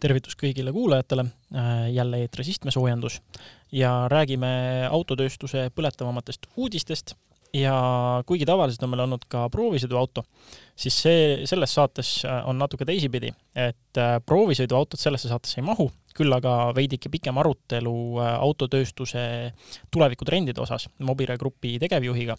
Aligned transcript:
tervitus 0.00 0.36
kõigile 0.38 0.72
kuulajatele, 0.74 1.24
jälle 1.92 2.20
eetris 2.24 2.54
istmesoojendus 2.54 3.20
ja 3.72 3.92
räägime 4.10 4.50
autotööstuse 4.90 5.68
põletavamatest 5.74 6.50
uudistest. 6.56 7.16
Ja 7.56 7.72
kuigi 8.28 8.44
tavaliselt 8.44 8.82
on 8.84 8.90
meil 8.92 9.06
olnud 9.06 9.22
ka 9.32 9.46
proovisõiduauto, 9.48 10.20
siis 10.76 10.98
see, 11.00 11.22
selles 11.48 11.72
saates 11.72 12.10
on 12.44 12.58
natuke 12.60 12.84
teisipidi, 12.84 13.30
et 13.56 14.00
proovisõiduautod 14.28 15.00
sellesse 15.00 15.30
saatesse 15.30 15.56
ei 15.62 15.64
mahu, 15.64 15.86
küll 16.12 16.36
aga 16.36 16.74
veidike 16.76 17.08
pikem 17.08 17.40
arutelu 17.40 17.94
autotööstuse 18.20 19.22
tulevikutrendide 19.88 20.60
osas 20.60 20.90
Mobire 21.00 21.38
Grupi 21.40 21.78
tegevjuhiga 21.80 22.36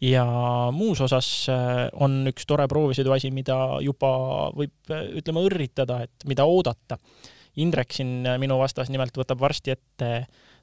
ja 0.00 0.24
muus 0.72 1.00
osas 1.00 1.28
äh, 1.48 1.86
on 2.02 2.24
üks 2.30 2.46
tore 2.48 2.66
proovisõidu 2.70 3.14
asi, 3.14 3.30
mida 3.34 3.56
juba 3.84 4.10
võib, 4.56 4.74
äh, 4.90 5.06
ütleme, 5.20 5.44
õrritada, 5.46 6.02
et 6.04 6.26
mida 6.28 6.46
oodata. 6.48 6.98
Indrek 7.62 7.94
siin 7.94 8.24
äh, 8.26 8.38
minu 8.42 8.58
vastas 8.58 8.90
nimelt 8.90 9.16
võtab 9.16 9.40
varsti 9.40 9.74
ette 9.74 10.10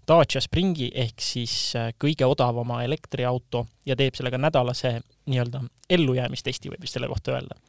Dacia 0.07 0.41
Springi 0.41 0.89
ehk 0.97 1.21
siis 1.21 1.75
kõige 2.01 2.25
odavama 2.25 2.81
elektriauto 2.83 3.67
ja 3.85 3.95
teeb 3.95 4.17
sellega 4.17 4.39
nädalase 4.41 4.95
nii-öelda 5.29 5.61
ellujäämistesti, 5.93 6.71
võib 6.73 6.81
vist 6.81 6.97
selle 6.97 7.07
kohta 7.11 7.35
öelda. 7.37 7.59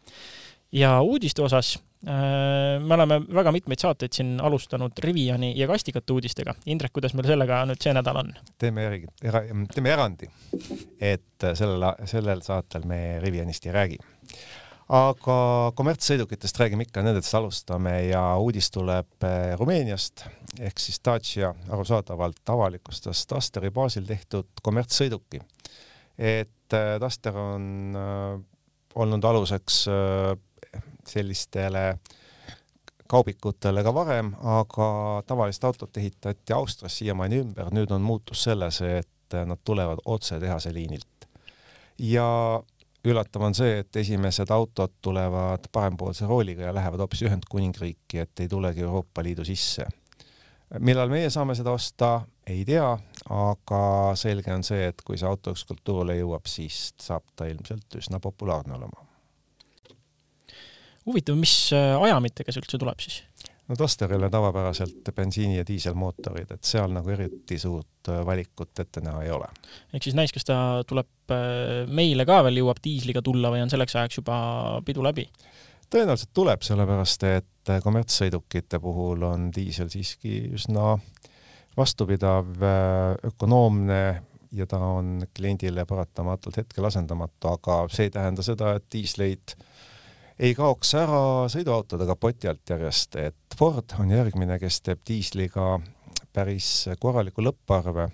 Ja 0.73 1.01
uudiste 1.03 1.43
osas 1.43 1.79
Äh, 2.07 2.81
me 2.83 2.95
oleme 2.95 3.21
väga 3.31 3.53
mitmeid 3.55 3.79
saateid 3.79 4.17
siin 4.17 4.41
alustanud 4.43 4.97
Riviani 5.05 5.53
ja 5.55 5.69
kastikate 5.71 6.11
uudistega. 6.17 6.57
Indrek, 6.67 6.91
kuidas 6.97 7.15
meil 7.15 7.29
sellega 7.31 7.61
nüüd 7.71 7.79
see 7.85 7.95
nädal 7.95 8.19
on? 8.25 8.33
teeme 8.59 8.89
era, 9.23 9.45
teeme 9.71 9.93
erandi, 9.95 10.27
et 10.99 11.47
sellel, 11.55 11.87
sellel 12.11 12.43
saatel 12.43 12.91
me 12.91 12.99
Rivianist 13.23 13.71
ei 13.71 13.77
räägi. 13.79 14.01
aga 14.99 15.39
kommertssõidukitest 15.79 16.59
räägime 16.59 16.89
ikka, 16.89 17.07
nendest 17.07 17.39
alustame 17.39 17.95
ja 18.09 18.27
uudis 18.43 18.75
tuleb 18.75 19.23
äh, 19.23 19.55
Rumeeniast 19.61 20.27
ehk 20.59 20.83
siis 20.83 20.99
Dacia 21.07 21.55
arusaadavalt 21.71 22.43
avalikustas 22.51 23.29
Dusteri 23.31 23.71
baasil 23.71 24.11
tehtud 24.11 24.51
kommertssõiduki. 24.63 25.39
et 26.19 26.75
äh, 26.75 26.97
Duster 26.99 27.39
on 27.39 27.95
olnud 28.95 29.25
aluseks 29.25 29.85
sellistele 31.13 31.87
kaubikutele 33.13 33.83
ka 33.85 33.93
varem, 33.95 34.33
aga 34.49 34.89
tavalist 35.29 35.65
autot 35.69 35.97
ehitati 36.01 36.55
Austrias 36.57 36.97
siiamaani 36.99 37.43
ümber, 37.45 37.69
nüüd 37.77 37.91
on 37.93 38.05
muutus 38.05 38.47
selles, 38.47 38.81
et 38.81 39.37
nad 39.49 39.61
tulevad 39.65 40.01
otse 40.05 40.41
tehase 40.41 40.73
liinilt. 40.75 41.29
ja 41.99 42.27
üllatav 43.05 43.45
on 43.45 43.55
see, 43.55 43.83
et 43.83 43.97
esimesed 43.97 44.51
autod 44.55 44.95
tulevad 45.05 45.69
parempoolse 45.73 46.27
rooliga 46.27 46.71
ja 46.71 46.75
lähevad 46.75 47.05
hoopis 47.05 47.23
Ühendkuningriiki, 47.29 48.23
et 48.25 48.41
ei 48.41 48.49
tulegi 48.49 48.81
Euroopa 48.81 49.23
Liidu 49.23 49.45
sisse. 49.45 49.87
millal 50.79 51.13
meie 51.13 51.31
saame 51.31 51.55
seda 51.55 51.77
osta, 51.77 52.23
ei 52.47 52.65
tea, 52.65 52.89
aga 53.29 53.85
selge 54.17 54.55
on 54.55 54.65
see, 54.65 54.89
et 54.89 55.05
kui 55.05 55.21
see 55.21 55.29
auto 55.29 55.53
ükskord 55.53 55.85
turule 55.85 56.17
jõuab, 56.17 56.49
siis 56.49 56.95
saab 57.01 57.29
ta 57.37 57.51
ilmselt 57.53 58.01
üsna 58.01 58.21
populaarne 58.25 58.81
olema 58.81 59.12
huvitav, 61.07 61.39
mis 61.39 61.55
äh, 61.77 61.95
ajamitega 62.01 62.53
see 62.53 62.63
üldse 62.63 62.81
tuleb 62.81 63.03
siis? 63.03 63.23
no 63.69 63.77
Dusterile 63.79 64.29
tavapäraselt 64.31 65.09
bensiini- 65.17 65.57
ja 65.61 65.67
diiselmootorid, 65.67 66.51
et 66.51 66.65
seal 66.67 66.93
nagu 66.93 67.13
eriti 67.15 67.59
suurt 67.59 68.11
äh, 68.11 68.23
valikut 68.27 68.83
ette 68.85 69.03
näha 69.05 69.23
ei 69.27 69.31
ole. 69.35 69.49
ehk 69.95 70.03
siis 70.03 70.19
näis, 70.19 70.35
kas 70.35 70.47
ta 70.49 70.57
tuleb 70.89 71.35
äh, 71.35 71.83
meile 71.89 72.27
ka 72.29 72.43
veel, 72.47 72.63
jõuab 72.63 72.83
diisliga 72.85 73.23
tulla 73.23 73.53
või 73.55 73.65
on 73.65 73.73
selleks 73.73 73.97
ajaks 73.97 74.23
juba 74.23 74.37
pidu 74.87 75.05
läbi? 75.07 75.29
tõenäoliselt 75.93 76.33
tuleb, 76.35 76.63
sellepärast 76.65 77.27
et 77.29 77.73
kommertssõidukite 77.85 78.81
puhul 78.83 79.23
on 79.29 79.51
diisel 79.55 79.91
siiski 79.93 80.49
üsna 80.57 80.97
vastupidav, 81.77 82.49
ökonoomne 83.25 84.01
ja 84.53 84.67
ta 84.69 84.81
on 84.99 85.23
kliendile 85.37 85.85
paratamatult 85.89 86.57
hetkel 86.61 86.85
asendamatu, 86.85 87.53
aga 87.53 87.77
see 87.93 88.09
ei 88.09 88.13
tähenda 88.13 88.45
seda, 88.45 88.75
et 88.77 88.89
diisleid 88.93 89.55
äh, 89.55 89.69
ei 90.43 90.55
kaoks 90.59 90.95
ära 90.99 91.23
sõiduautode 91.53 92.07
kapoti 92.09 92.51
alt 92.51 92.75
järjest, 92.75 93.17
et 93.21 93.57
Ford 93.57 93.95
on 94.03 94.11
järgmine, 94.11 94.59
kes 94.59 94.81
teeb 94.83 95.03
diisliga 95.07 95.77
päris 96.35 96.89
korraliku 97.01 97.45
lõpparve, 97.47 98.09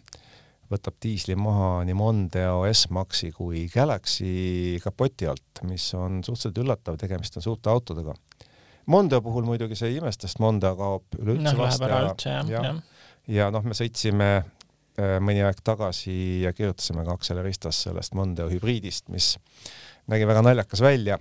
võtab 0.68 0.98
diisli 1.00 1.38
maha 1.38 1.86
nii 1.88 1.96
Mondeo 1.96 2.66
S-Maxi 2.68 3.30
kui 3.32 3.64
Galaxy 3.72 4.76
kapoti 4.84 5.28
alt, 5.30 5.62
mis 5.68 5.86
on 5.96 6.20
suhteliselt 6.26 6.60
üllatav, 6.64 6.98
tegemist 7.00 7.38
on 7.40 7.46
suurte 7.46 7.72
autodega. 7.72 8.12
Mondeo 8.92 9.22
puhul 9.24 9.48
muidugi 9.48 9.76
see 9.76 9.94
ei 9.94 9.98
imesta, 10.02 10.28
sest 10.28 10.40
Mondeo 10.44 10.74
kaob 10.76 11.18
üleüldse 11.20 11.54
no, 11.54 11.62
vast 11.62 11.84
ära. 11.84 12.02
ja, 12.24 12.42
ja, 12.48 12.62
ja. 12.66 12.74
ja 13.38 13.48
noh, 13.52 13.64
me 13.64 13.76
sõitsime 13.76 14.28
äh, 14.36 15.16
mõni 15.24 15.40
aeg 15.44 15.64
tagasi 15.64 16.42
ja 16.44 16.52
kirjutasime 16.56 17.06
ka 17.08 17.16
Aksel 17.16 17.40
Ristas 17.44 17.80
sellest 17.88 18.16
Mondeo 18.16 18.50
hübriidist, 18.52 19.08
mis 19.12 19.36
nägi 20.08 20.28
väga 20.28 20.44
naljakas 20.44 20.84
välja 20.84 21.16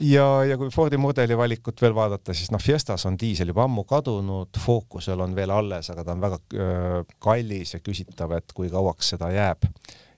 ja, 0.00 0.26
ja 0.44 0.58
kui 0.58 0.70
Fordi 0.74 0.98
mudeli 1.00 1.36
valikut 1.36 1.82
veel 1.82 1.94
vaadata, 1.94 2.34
siis 2.34 2.52
noh, 2.54 2.62
Fiestas 2.62 3.06
on 3.08 3.18
diisel 3.20 3.52
juba 3.52 3.64
ammu 3.66 3.84
kadunud, 3.88 4.60
Focusel 4.64 5.20
on 5.24 5.34
veel 5.36 5.52
alles, 5.54 5.90
aga 5.92 6.04
ta 6.04 6.14
on 6.14 6.22
väga 6.22 6.38
öö, 6.54 7.02
kallis 7.22 7.74
ja 7.74 7.82
küsitav, 7.84 8.36
et 8.38 8.54
kui 8.54 8.70
kauaks 8.72 9.14
seda 9.14 9.30
jääb. 9.34 9.68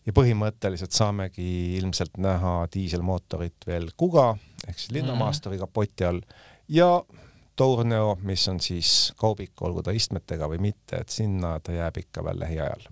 ja 0.06 0.12
põhimõtteliselt 0.16 0.96
saamegi 0.96 1.76
ilmselt 1.76 2.16
näha 2.18 2.66
diiselmootorit 2.72 3.66
veel 3.66 3.90
Kuga 3.96 4.30
ehk 4.66 4.78
siis 4.78 4.94
linnamaasturi 4.96 5.56
mhm. 5.56 5.66
kapoti 5.66 6.04
all 6.04 6.22
ja 6.68 7.02
Tourneo, 7.56 8.16
mis 8.24 8.46
on 8.48 8.60
siis 8.64 9.12
kaubik, 9.20 9.52
olgu 9.60 9.82
ta 9.84 9.92
istmetega 9.92 10.48
või 10.48 10.62
mitte, 10.70 11.02
et 11.02 11.12
sinna 11.12 11.58
ta 11.60 11.74
jääb 11.76 11.98
ikka 12.00 12.24
veel 12.24 12.40
lähiajal 12.40 12.88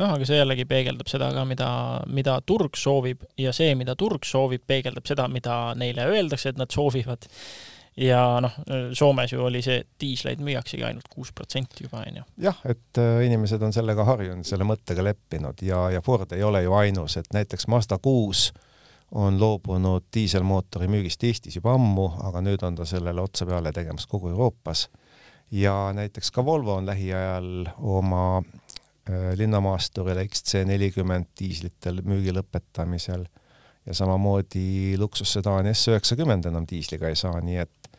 noh, 0.00 0.14
aga 0.14 0.26
see 0.28 0.38
jällegi 0.38 0.64
peegeldab 0.68 1.10
seda 1.10 1.28
ka, 1.34 1.44
mida, 1.48 1.68
mida 2.12 2.38
turg 2.46 2.78
soovib 2.78 3.26
ja 3.40 3.52
see, 3.56 3.74
mida 3.78 3.96
turg 3.98 4.24
soovib, 4.28 4.64
peegeldab 4.66 5.06
seda, 5.08 5.28
mida 5.32 5.58
neile 5.78 6.08
öeldakse, 6.08 6.52
et 6.52 6.60
nad 6.60 6.72
soovivad. 6.72 7.28
ja 7.96 8.40
noh, 8.40 8.54
Soomes 8.96 9.32
ju 9.34 9.42
oli 9.44 9.60
see, 9.62 9.82
et 9.82 9.88
diisleid 10.00 10.40
müüaksegi 10.40 10.84
ainult 10.88 11.10
kuus 11.12 11.32
protsenti 11.36 11.84
juba, 11.84 12.04
onju. 12.08 12.24
jah, 12.40 12.60
et 12.64 12.98
äh, 12.98 13.24
inimesed 13.26 13.62
on 13.62 13.72
sellega 13.72 14.04
harjunud, 14.08 14.48
selle 14.48 14.64
mõttega 14.64 15.04
leppinud 15.04 15.60
ja, 15.62 15.90
ja 15.92 16.00
Ford 16.00 16.32
ei 16.32 16.42
ole 16.42 16.62
ju 16.64 16.72
ainus, 16.78 17.18
et 17.20 17.28
näiteks 17.36 17.68
Mazda 17.68 17.98
kuus 18.00 18.50
on 19.12 19.36
loobunud 19.40 20.08
diiselmootori 20.14 20.88
müügist 20.88 21.24
Eestis 21.28 21.58
juba 21.58 21.74
ammu, 21.76 22.08
aga 22.24 22.40
nüüd 22.40 22.64
on 22.64 22.80
ta 22.80 22.88
sellele 22.88 23.20
otsa 23.20 23.44
peale 23.44 23.72
tegemas 23.76 24.08
kogu 24.08 24.32
Euroopas 24.32 24.86
ja 25.52 25.92
näiteks 25.92 26.30
ka 26.30 26.44
Volvo 26.44 26.74
on 26.74 26.86
lähiajal 26.86 27.66
oma 27.78 28.42
linnamaasturile 29.10 30.22
XC40 30.28 31.24
diislitel 31.40 32.02
müügi 32.06 32.34
lõpetamisel 32.36 33.24
ja 33.86 33.94
samamoodi 33.94 34.94
luksussedaan 34.98 35.66
S90 35.72 36.52
enam 36.52 36.66
diisliga 36.70 37.10
ei 37.10 37.18
saa, 37.18 37.40
nii 37.40 37.58
et 37.64 37.90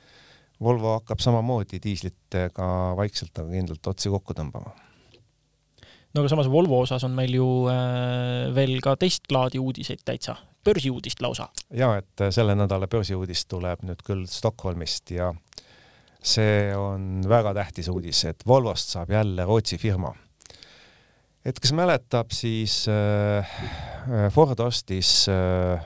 Volvo 0.64 0.94
hakkab 0.94 1.20
samamoodi 1.20 1.80
diislitega 1.84 2.66
vaikselt 2.96 3.40
aga 3.42 3.50
kindlalt 3.52 3.88
otsi 3.92 4.12
kokku 4.14 4.36
tõmbama. 4.38 4.72
no 6.14 6.22
aga 6.22 6.30
samas 6.32 6.48
Volvo 6.52 6.80
osas 6.86 7.04
on 7.04 7.16
meil 7.18 7.36
ju 7.36 7.48
äh, 7.68 8.54
veel 8.56 8.78
ka 8.86 8.96
teist 8.96 9.32
laadi 9.34 9.60
uudiseid 9.60 10.06
täitsa, 10.06 10.38
börsiuudist 10.64 11.22
lausa. 11.22 11.50
ja 11.74 11.98
et 11.98 12.28
selle 12.32 12.56
nädala 12.56 12.88
börsiuudis 12.88 13.46
tuleb 13.46 13.84
nüüd 13.84 14.06
küll 14.08 14.24
Stockholmist 14.30 15.12
ja 15.12 15.34
see 16.24 16.72
on 16.78 17.26
väga 17.28 17.52
tähtis 17.54 17.90
uudis, 17.92 18.24
et 18.24 18.48
Volvost 18.48 18.96
saab 18.96 19.12
jälle 19.12 19.44
Rootsi 19.44 19.78
firma 19.78 20.14
et 21.46 21.60
kes 21.60 21.74
mäletab, 21.76 22.32
siis 22.32 22.86
äh, 22.92 23.56
Ford 24.32 24.60
ostis 24.60 25.26
äh, 25.32 25.84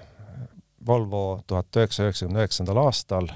Volvo 0.88 1.42
tuhat 1.48 1.76
üheksasaja 1.76 2.08
üheksakümne 2.08 2.44
üheksandal 2.44 2.80
aastal, 2.86 3.28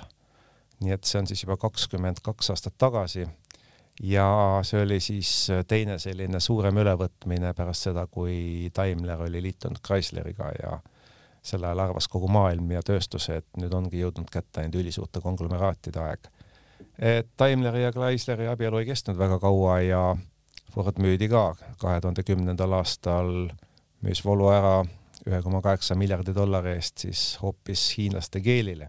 nii 0.81 0.93
et 0.95 1.07
see 1.07 1.19
on 1.19 1.27
siis 1.27 1.43
juba 1.43 1.57
kakskümmend 1.59 2.21
kaks 2.23 2.53
aastat 2.53 2.77
tagasi 2.79 3.25
ja 4.03 4.27
see 4.63 4.83
oli 4.85 4.99
siis 5.03 5.31
teine 5.67 5.97
selline 5.99 6.39
suurem 6.39 6.77
ülevõtmine 6.81 7.53
pärast 7.57 7.89
seda, 7.89 8.05
kui 8.07 8.71
Daimler 8.75 9.25
oli 9.27 9.41
liitunud 9.43 9.81
Chrysleriga 9.85 10.53
ja 10.61 10.77
sel 11.43 11.63
ajal 11.65 11.83
arvas 11.87 12.07
kogu 12.07 12.29
maailm 12.31 12.71
ja 12.71 12.83
tööstus, 12.85 13.27
et 13.33 13.47
nüüd 13.57 13.73
ongi 13.73 14.01
jõudnud 14.01 14.29
kätte 14.31 14.61
ainult 14.61 14.77
ülisuurte 14.77 15.21
konglomeraatide 15.21 15.99
aeg. 15.99 16.29
et 16.97 17.29
Daimleri 17.39 17.83
ja 17.83 17.91
Chrysleri 17.91 18.47
abielu 18.47 18.77
ei 18.77 18.85
kestnud 18.85 19.17
väga 19.17 19.39
kaua 19.39 19.79
ja 19.81 20.03
Ford 20.71 20.99
müüdi 21.03 21.27
ka. 21.29 21.51
kahe 21.81 21.99
tuhande 22.01 22.23
kümnendal 22.23 22.71
aastal, 22.77 23.49
müüs 24.05 24.23
Volvo 24.25 24.51
ära 24.55 24.81
ühe 25.27 25.41
koma 25.43 25.61
kaheksa 25.61 25.95
miljardi 25.99 26.33
dollari 26.35 26.75
eest 26.77 27.03
siis 27.03 27.23
hoopis 27.41 27.83
hiinlaste 27.97 28.39
Geelile. 28.39 28.87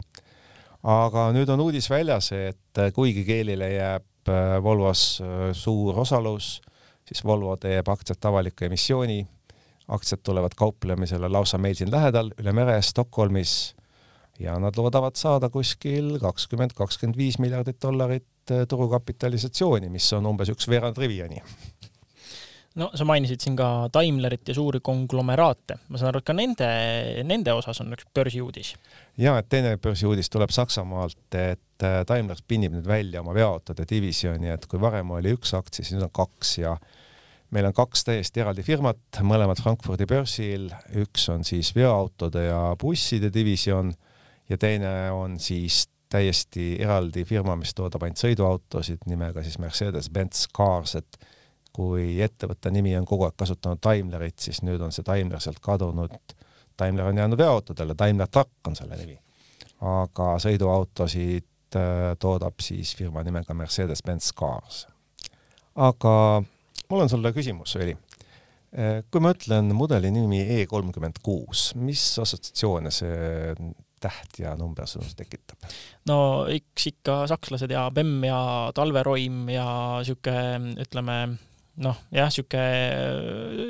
aga 0.83 1.29
nüüd 1.35 1.49
on 1.53 1.61
uudis 1.63 1.89
väljas, 1.89 2.31
et 2.31 2.81
kuigi 2.95 3.23
Geelile 3.27 3.69
jääb 3.73 4.31
äh, 4.31 4.57
Volvos 4.63 5.21
äh, 5.21 5.51
suur 5.51 5.99
osalus, 5.99 6.61
siis 7.07 7.23
Volvo 7.23 7.55
teeb 7.57 7.87
aktsiate 7.87 8.27
avaliku 8.27 8.65
emissiooni, 8.65 9.21
aktsiad 9.87 10.23
tulevad 10.23 10.55
kauplemisele 10.55 11.29
lausa 11.29 11.57
meil 11.57 11.75
siin 11.75 11.91
lähedal, 11.91 12.31
üle 12.39 12.55
mere 12.55 12.81
Stockholmis. 12.81 13.75
Ja 14.39 14.55
nad 14.59 14.75
loodavad 14.79 15.15
saada 15.15 15.49
kuskil 15.53 16.17
kakskümmend, 16.19 16.73
kakskümmend 16.75 17.19
viis 17.19 17.37
miljardit 17.39 17.77
dollarit 17.83 18.25
turukapitalisatsiooni, 18.49 19.89
mis 19.93 20.09
on 20.17 20.25
umbes 20.33 20.51
üks 20.53 20.67
veerand 20.69 20.97
Riviani 20.99 21.41
no 22.79 22.89
sa 22.97 23.05
mainisid 23.07 23.43
siin 23.43 23.55
ka 23.57 23.87
Daimlerit 23.93 24.49
ja 24.49 24.55
suuri 24.57 24.81
konglomeraate, 24.83 25.77
ma 25.89 25.99
saan 25.99 26.11
aru, 26.11 26.21
et 26.23 26.27
ka 26.27 26.35
nende, 26.37 26.69
nende 27.27 27.53
osas 27.53 27.81
on 27.83 27.93
üks 27.95 28.07
börsiuudis. 28.15 28.73
ja, 29.21 29.37
et 29.37 29.49
teine 29.49 29.75
börsiuudis 29.81 30.31
tuleb 30.33 30.53
Saksamaalt, 30.53 31.37
et 31.37 31.85
äh, 31.85 32.01
Daimler 32.09 32.41
pinnib 32.47 32.75
nüüd 32.77 32.89
välja 32.89 33.21
oma 33.21 33.35
veoautode 33.37 33.85
divisjoni, 33.89 34.49
et 34.55 34.67
kui 34.69 34.81
varem 34.81 35.13
oli 35.13 35.35
üks 35.37 35.53
aktsia, 35.57 35.85
siis 35.85 35.97
nüüd 35.97 36.07
on 36.09 36.15
kaks 36.23 36.57
ja 36.63 36.77
meil 37.53 37.69
on 37.69 37.75
kaks 37.77 38.07
täiesti 38.07 38.41
eraldi 38.41 38.65
firmat, 38.65 39.21
mõlemad 39.21 39.61
Frankfurdi 39.61 40.09
börsil, 40.09 40.71
üks 41.03 41.27
on 41.29 41.45
siis 41.45 41.73
veoautode 41.77 42.47
ja 42.47 42.61
busside 42.81 43.29
divisjon 43.33 43.93
ja 44.49 44.57
teine 44.57 45.11
on 45.13 45.37
siis 45.41 45.85
täiesti 46.13 46.75
eraldi 46.81 47.25
firma, 47.25 47.55
mis 47.57 47.73
toodab 47.73 48.05
ainult 48.05 48.21
sõiduautosid 48.21 49.07
nimega 49.09 49.43
siis 49.45 49.57
Mercedes-Benz 49.61 50.45
Cars, 50.55 50.95
et 50.99 51.17
kui 51.73 52.19
ettevõtte 52.21 52.69
nimi 52.73 52.93
on 52.97 53.07
kogu 53.09 53.25
aeg 53.27 53.37
kasutanud 53.39 53.81
Daimlerit, 53.83 54.37
siis 54.45 54.61
nüüd 54.65 54.81
on 54.85 54.93
see 54.93 55.05
Daimler 55.07 55.41
sealt 55.41 55.61
kadunud. 55.63 56.13
Daimler 56.79 57.09
on 57.09 57.17
jäänud 57.17 57.37
veoautodele, 57.37 57.95
Daimler 57.97 58.29
Truck 58.29 58.69
on 58.69 58.77
selle 58.77 58.97
nimi. 58.99 59.17
aga 59.83 60.37
sõiduautosid 60.39 61.75
äh, 61.75 62.13
toodab 62.19 62.61
siis 62.63 62.93
firma 62.95 63.23
nimega 63.23 63.53
Mercedes-Benz 63.57 64.29
Cars. 64.39 64.85
aga 65.75 66.43
mul 66.89 67.03
on 67.03 67.09
sulle 67.09 67.33
küsimus, 67.33 67.75
Veli. 67.75 67.97
Äh, 68.77 69.01
kui 69.11 69.21
ma 69.21 69.33
ütlen 69.33 69.73
mudeli 69.75 70.11
nimi 70.13 70.45
E 70.59 70.65
kolmkümmend 70.69 71.19
kuus, 71.25 71.71
mis 71.75 72.05
assotsiatsioone 72.21 72.93
see 72.93 73.57
täht 74.03 74.39
ja 74.41 74.53
number 74.59 74.87
sinus 74.89 75.15
tekitab? 75.17 75.63
no 76.09 76.17
eks 76.51 76.91
ikka 76.91 77.23
sakslased 77.31 77.71
ja 77.71 77.87
Bemm 77.93 78.23
ja 78.27 78.39
talveroim 78.75 79.47
ja 79.53 79.65
sihuke, 80.05 80.35
ütleme 80.83 81.17
noh, 81.81 82.01
jah, 82.13 82.29
sihuke, 82.33 82.63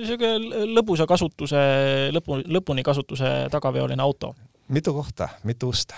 sihuke 0.03 0.31
lõbusa 0.73 1.07
kasutuse, 1.09 1.59
lõpu, 2.15 2.41
lõpuni 2.51 2.83
kasutuse 2.85 3.31
tagaveoline 3.53 4.03
auto. 4.03 4.33
mitu 4.67 4.93
kohta, 4.95 5.29
mitu 5.47 5.71
ust? 5.71 5.95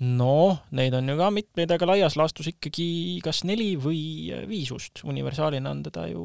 noh, 0.00 0.62
neid 0.72 0.94
on 0.96 1.12
ju 1.12 1.16
ka 1.18 1.28
mitmeid, 1.34 1.74
aga 1.76 1.90
laias 1.92 2.16
laastus 2.16 2.48
ikkagi 2.54 3.20
kas 3.24 3.42
neli 3.44 3.74
või 3.76 4.32
viis 4.48 4.70
ust. 4.72 5.04
universaalina 5.04 5.74
on 5.74 5.82
teda 5.84 6.06
ju, 6.12 6.24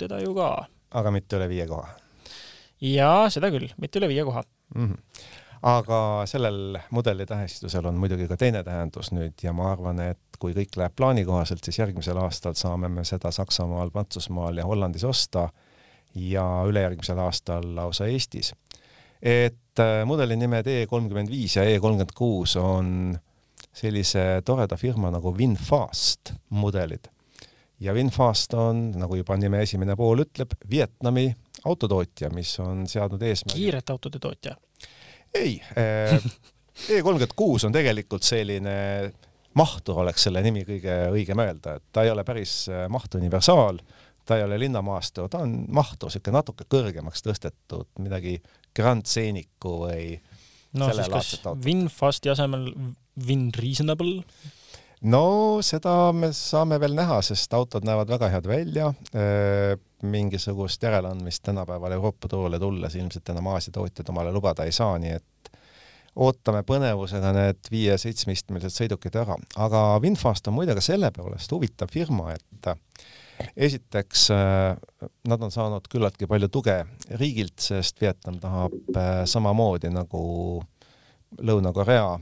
teda 0.00 0.22
ju 0.24 0.32
ka. 0.38 0.54
aga 0.96 1.12
mitte 1.12 1.36
üle 1.36 1.50
viie 1.52 1.68
koha? 1.68 1.92
jaa, 2.80 3.28
seda 3.32 3.52
küll, 3.52 3.68
mitte 3.76 4.00
üle 4.00 4.08
viie 4.08 4.24
koha 4.24 4.44
mm. 4.74 4.88
-hmm 4.88 5.36
aga 5.62 6.22
sellel 6.26 6.78
mudeli 6.90 7.26
tähistusel 7.26 7.86
on 7.86 7.98
muidugi 8.00 8.28
ka 8.28 8.36
teine 8.40 8.62
tähendus 8.64 9.12
nüüd 9.12 9.42
ja 9.44 9.52
ma 9.52 9.70
arvan, 9.74 10.00
et 10.12 10.38
kui 10.40 10.54
kõik 10.56 10.76
läheb 10.80 10.94
plaani 10.96 11.24
kohaselt, 11.28 11.64
siis 11.64 11.82
järgmisel 11.82 12.16
aastal 12.20 12.56
saame 12.56 12.88
me 12.88 13.04
seda 13.04 13.32
Saksamaal, 13.34 13.92
Prantsusmaal 13.92 14.62
ja 14.62 14.64
Hollandis 14.64 15.04
osta 15.04 15.48
ja 16.14 16.44
ülejärgmisel 16.66 17.20
aastal 17.20 17.74
lausa 17.76 18.08
Eestis. 18.08 18.54
et 19.22 19.78
äh, 19.78 20.04
mudeli 20.06 20.36
nimed 20.36 20.66
E 20.66 20.86
kolmkümmend 20.86 21.30
viis 21.30 21.56
ja 21.56 21.64
E 21.64 21.78
kolmkümmend 21.78 22.16
kuus 22.16 22.56
on 22.56 23.18
sellise 23.72 24.42
toreda 24.44 24.76
firma 24.76 25.10
nagu 25.10 25.34
Winfast 25.36 26.32
mudelid. 26.48 27.04
ja 27.80 27.92
Winfast 27.92 28.54
on, 28.54 28.90
nagu 28.96 29.14
juba 29.14 29.36
nime 29.36 29.62
esimene 29.62 29.96
pool 29.96 30.24
ütleb, 30.24 30.56
Vietnami 30.70 31.36
autotootja, 31.64 32.30
mis 32.30 32.58
on 32.60 32.86
seadnud 32.88 33.22
eesmärgi. 33.22 33.60
kiirete 33.60 33.92
autode 33.92 34.18
tootja 34.18 34.56
ei 35.34 35.58
äh, 35.78 36.16
E 36.88 37.02
kolmkümmend 37.04 37.34
kuus 37.36 37.66
on 37.68 37.74
tegelikult 37.74 38.24
selline 38.24 38.74
mahtur 39.58 40.00
oleks 40.04 40.28
selle 40.28 40.42
nimi 40.44 40.62
kõige 40.66 40.94
õigem 41.12 41.42
öelda, 41.42 41.76
et 41.76 41.84
ta 41.92 42.04
ei 42.06 42.12
ole 42.12 42.24
päris 42.26 42.62
äh, 42.70 42.86
maht 42.92 43.14
universaal, 43.18 43.80
ta 44.24 44.38
ei 44.38 44.46
ole 44.46 44.60
linnamaastur, 44.62 45.28
ta 45.32 45.42
on 45.44 45.56
mahtur, 45.74 46.08
niisugune 46.08 46.38
natuke 46.38 46.66
kõrgemaks 46.70 47.24
tõstetud, 47.26 47.88
midagi 48.00 48.38
Grand 48.76 49.08
Scenicu 49.10 49.74
või 49.84 50.14
no 50.78 50.88
siis 50.94 51.10
kas 51.10 51.34
Winfasti 51.64 52.32
asemel 52.32 52.70
Win 53.26 53.50
Reasonable? 53.58 54.22
no 55.02 55.24
seda 55.66 56.12
me 56.16 56.32
saame 56.36 56.78
veel 56.80 56.94
näha, 56.96 57.20
sest 57.26 57.52
autod 57.58 57.84
näevad 57.88 58.12
väga 58.14 58.30
head 58.36 58.48
välja. 58.48 58.92
Äh, 60.04 60.10
mingisugust 60.10 60.82
järeleandmist 60.82 61.42
tänapäeval 61.42 61.92
Euroopa 61.92 62.28
turule 62.28 62.58
tulles 62.58 62.94
ilmselt 62.94 63.28
enam 63.28 63.46
Aasia 63.46 63.72
tootjad 63.72 64.08
omale 64.08 64.32
lubada 64.32 64.64
ei 64.64 64.72
saa, 64.72 64.98
nii 64.98 65.10
et 65.10 65.50
ootame 66.16 66.62
põnevusega 66.66 67.32
need 67.32 67.70
viie-seitsmeistmelised 67.70 68.74
sõidukid 68.74 69.16
ära, 69.20 69.36
aga 69.56 70.00
Winfast 70.02 70.48
on 70.48 70.56
muide 70.56 70.74
ka 70.74 70.80
selle 70.80 71.10
poolest 71.14 71.52
huvitav 71.52 71.92
firma, 71.92 72.34
et 72.34 72.72
esiteks 73.56 74.26
nad 75.28 75.42
on 75.42 75.52
saanud 75.52 75.86
küllaltki 75.88 76.26
palju 76.26 76.48
tuge 76.48 76.80
riigilt, 77.20 77.60
sest 77.60 78.00
Vietnam 78.00 78.40
tahab 78.40 78.74
äh, 78.96 79.22
samamoodi 79.24 79.92
nagu 79.94 80.24
Lõuna-Korea 81.38 82.18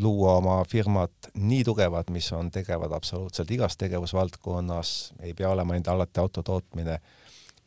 luua 0.00 0.36
oma 0.36 0.64
firmad 0.68 1.30
nii 1.34 1.64
tugevad, 1.64 2.10
mis 2.10 2.28
on 2.32 2.50
tegevad 2.50 2.92
absoluutselt 2.92 3.50
igas 3.50 3.76
tegevusvaldkonnas, 3.76 5.12
ei 5.20 5.34
pea 5.34 5.50
olema 5.50 5.74
ainult 5.74 5.88
alati 5.88 6.20
auto 6.20 6.42
tootmine. 6.42 6.98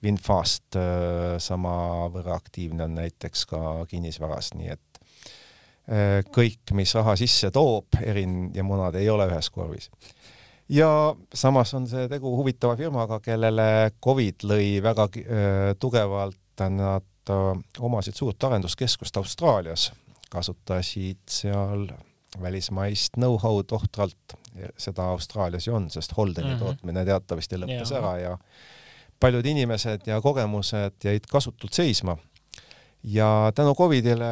Winfast 0.03 0.77
äh, 0.79 1.35
samavõrra 1.43 2.37
aktiivne 2.39 2.85
on 2.85 2.93
näiteks 2.95 3.43
ka 3.49 3.59
kinnisvaras, 3.91 4.53
nii 4.55 4.69
et 4.71 4.99
äh, 5.91 6.21
kõik, 6.31 6.71
mis 6.77 6.95
raha 6.95 7.17
sisse 7.19 7.51
toob, 7.51 7.99
erin 7.99 8.53
ja 8.55 8.63
munad 8.63 8.95
ei 8.95 9.09
ole 9.11 9.27
ühes 9.27 9.49
korvis. 9.51 9.89
ja 10.69 11.15
samas 11.33 11.73
on 11.73 11.87
see 11.87 12.07
tegu 12.07 12.31
huvitava 12.37 12.77
firmaga, 12.79 13.19
kellele 13.19 13.91
Covid 14.03 14.47
lõi 14.47 14.79
väga 14.83 15.09
äh, 15.09 15.73
tugevalt, 15.79 16.37
nad 16.59 17.31
omasid 17.79 18.17
suurt 18.17 18.43
arenduskeskust 18.43 19.17
Austraalias, 19.17 19.91
kasutasid 20.29 21.21
seal 21.31 21.85
välismaist 22.41 23.17
know-how'd 23.17 23.71
ohtralt, 23.75 24.35
seda 24.77 25.09
Austraalias 25.13 25.67
ju 25.67 25.75
on, 25.75 25.89
sest 25.89 26.13
Holdeni 26.17 26.47
mm 26.47 26.55
-hmm. 26.55 26.59
tootmine 26.59 27.05
teatavasti 27.05 27.57
lõppes 27.57 27.93
ja. 27.93 27.97
ära 27.97 28.17
ja 28.19 28.37
paljud 29.19 29.45
inimesed 29.45 30.07
ja 30.07 30.21
kogemused 30.21 31.03
jäid 31.03 31.25
kasutult 31.31 31.73
seisma. 31.73 32.17
ja 33.03 33.51
tänu 33.55 33.75
Covidile 33.75 34.25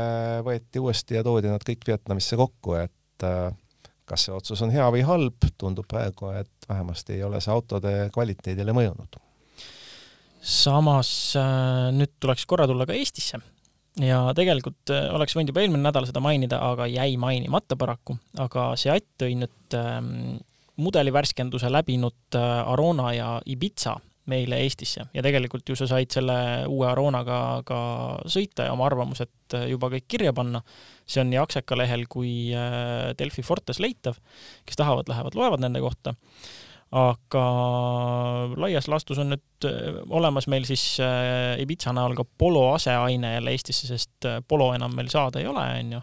võeti 0.43 0.79
uuesti 0.79 1.15
ja 1.15 1.23
toodi 1.23 1.47
nad 1.47 1.63
kõik 1.63 1.87
Vietnamisse 1.87 2.35
kokku, 2.35 2.73
et 2.73 3.23
äh, 3.23 3.53
kas 4.05 4.25
see 4.25 4.35
otsus 4.35 4.61
on 4.61 4.71
hea 4.71 4.89
või 4.91 5.05
halb, 5.07 5.47
tundub 5.57 5.87
praegu, 5.87 6.29
et 6.29 6.69
vähemasti 6.69 7.13
ei 7.13 7.23
ole 7.23 7.41
see 7.41 7.53
autode 7.53 8.09
kvaliteedile 8.13 8.73
mõjunud. 8.73 9.19
samas 10.41 11.35
äh, 11.35 11.91
nüüd 11.91 12.11
tuleks 12.19 12.45
korra 12.45 12.67
tulla 12.67 12.85
ka 12.85 12.93
Eestisse 12.93 13.39
ja 14.03 14.19
tegelikult 14.37 14.91
äh, 14.93 15.07
oleks 15.15 15.35
võinud 15.37 15.53
juba 15.53 15.63
eelmine 15.63 15.83
nädal 15.85 16.07
seda 16.09 16.21
mainida, 16.23 16.59
aga 16.63 16.87
jäi 16.89 17.15
mainimata 17.21 17.77
paraku, 17.79 18.17
aga 18.41 18.69
Seat 18.79 19.07
tõi 19.21 19.37
nüüd 19.39 19.77
ähm, 19.77 20.37
mudeli 20.81 21.13
värskenduse 21.13 21.71
läbinud 21.73 22.37
äh, 22.37 22.59
Arona 22.73 23.13
ja 23.15 23.31
Ibiza 23.45 23.97
meile 24.27 24.59
Eestisse. 24.59 25.05
Ja 25.15 25.23
tegelikult 25.23 25.69
ju 25.69 25.75
sa 25.79 25.87
said 25.87 26.11
selle 26.11 26.35
uue 26.67 26.89
Aronaga 26.89 27.61
ka 27.67 27.79
sõita 28.27 28.65
ja 28.67 28.75
oma 28.75 28.89
arvamused 28.89 29.55
äh, 29.55 29.69
juba 29.71 29.89
kõik 29.93 30.07
kirja 30.07 30.35
panna. 30.35 30.61
see 31.07 31.21
on 31.23 31.29
nii 31.31 31.39
Akseka 31.39 31.77
lehel 31.79 32.03
kui 32.11 32.51
Delfi 33.17 33.41
Fortes 33.41 33.79
leitav, 33.79 34.17
kes 34.67 34.75
tahavad, 34.75 35.07
lähevad, 35.07 35.37
loevad 35.39 35.63
nende 35.63 35.79
kohta 35.79 36.17
aga 36.95 37.43
laias 38.55 38.87
laastus 38.87 39.19
on 39.19 39.33
nüüd 39.33 39.67
äh, 39.67 39.97
olemas 40.15 40.47
meil 40.47 40.63
siis 40.67 40.83
äh, 41.03 41.57
Ibiza 41.59 41.91
näol 41.95 42.15
ka 42.15 42.23
Polo 42.23 42.69
aseaine 42.73 43.33
jälle 43.33 43.51
Eestisse, 43.51 43.89
sest 43.89 44.27
äh, 44.27 44.39
Polo 44.47 44.71
enam 44.75 44.95
meil 44.95 45.11
saada 45.11 45.41
ei 45.41 45.49
ole, 45.51 45.65
onju. 45.81 46.01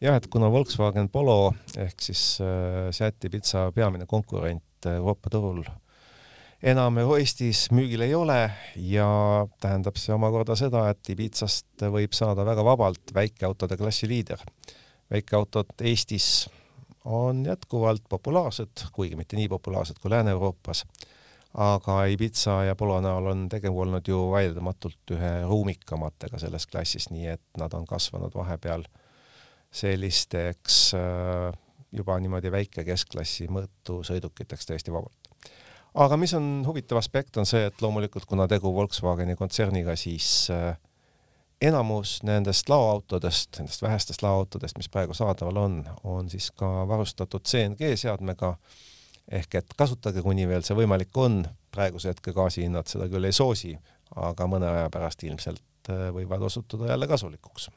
jah, 0.00 0.16
et 0.16 0.30
kuna 0.30 0.50
Volkswagen 0.52 1.10
Polo 1.10 1.54
ehk 1.76 2.06
siis 2.06 2.38
Seat 2.38 3.26
Ibiza 3.26 3.70
peamine 3.74 4.06
konkurent 4.06 4.90
Euroopa 4.94 5.30
turul 5.30 5.64
enam 6.62 7.00
Eestis 7.02 7.66
müügil 7.74 8.06
ei 8.06 8.14
ole 8.14 8.38
ja 8.76 9.08
tähendab 9.60 9.98
see 9.98 10.14
omakorda 10.14 10.54
seda, 10.60 10.86
et 10.92 11.10
Ibizast 11.10 11.82
võib 11.90 12.14
saada 12.14 12.46
väga 12.46 12.64
vabalt 12.64 13.14
väikeautode 13.16 13.80
klassi 13.80 14.08
liider. 14.08 14.38
väikeautod 15.10 15.82
Eestis 15.82 16.46
on 17.04 17.44
jätkuvalt 17.46 18.02
populaarsed, 18.08 18.84
kuigi 18.92 19.16
mitte 19.16 19.36
nii 19.36 19.48
populaarsed 19.48 20.00
kui 20.00 20.10
Lääne-Euroopas. 20.10 20.84
aga 21.54 22.04
Ibiza 22.04 22.64
ja 22.64 22.76
Polo 22.76 23.00
näol 23.00 23.26
on 23.26 23.48
tegu 23.48 23.80
olnud 23.80 24.06
ju 24.06 24.18
vaieldamatult 24.30 25.10
ühe 25.16 25.30
ruumikamatega 25.42 26.38
selles 26.38 26.66
klassis, 26.70 27.08
nii 27.10 27.26
et 27.26 27.42
nad 27.58 27.72
on 27.74 27.86
kasvanud 27.86 28.34
vahepeal 28.34 28.84
sellisteks 29.70 30.94
äh, 30.94 31.58
juba 31.92 32.18
niimoodi 32.20 32.52
väike 32.54 32.84
keskklassi 32.86 33.48
mõõtu 33.50 33.98
sõidukiteks 34.06 34.66
täiesti 34.66 34.94
vabalt. 34.94 35.32
aga 35.94 36.16
mis 36.16 36.34
on 36.38 36.62
huvitav 36.66 36.98
aspekt, 36.98 37.36
on 37.36 37.46
see, 37.46 37.64
et 37.66 37.82
loomulikult 37.82 38.30
kuna 38.30 38.46
tegu 38.48 38.74
Volkswageni 38.74 39.34
kontserniga, 39.36 39.96
siis 39.96 40.50
äh, 40.54 40.76
enamus 41.60 42.22
nendest 42.22 42.68
laoautodest, 42.68 43.58
nendest 43.58 43.82
vähestest 43.82 44.22
laoautodest, 44.22 44.78
mis 44.78 44.88
praegu 44.88 45.14
saadaval 45.14 45.56
on, 45.56 45.84
on 46.04 46.30
siis 46.30 46.50
ka 46.56 46.88
varustatud 46.88 47.44
CNG 47.48 47.92
seadmega 48.00 48.54
ehk 49.30 49.54
et 49.60 49.74
kasutage, 49.76 50.22
kuni 50.22 50.48
veel 50.48 50.64
see 50.66 50.76
võimalik 50.78 51.16
on, 51.20 51.44
praeguse 51.74 52.10
hetke 52.10 52.32
gaasihinnad 52.34 52.88
seda 52.90 53.06
küll 53.12 53.28
ei 53.28 53.36
soosi, 53.36 53.76
aga 54.16 54.48
mõne 54.50 54.70
aja 54.70 54.88
pärast 54.90 55.22
ilmselt 55.26 55.92
äh, 55.92 56.08
võivad 56.14 56.42
osutuda 56.48 56.90
jälle 56.90 57.06
kasulikuks. 57.10 57.68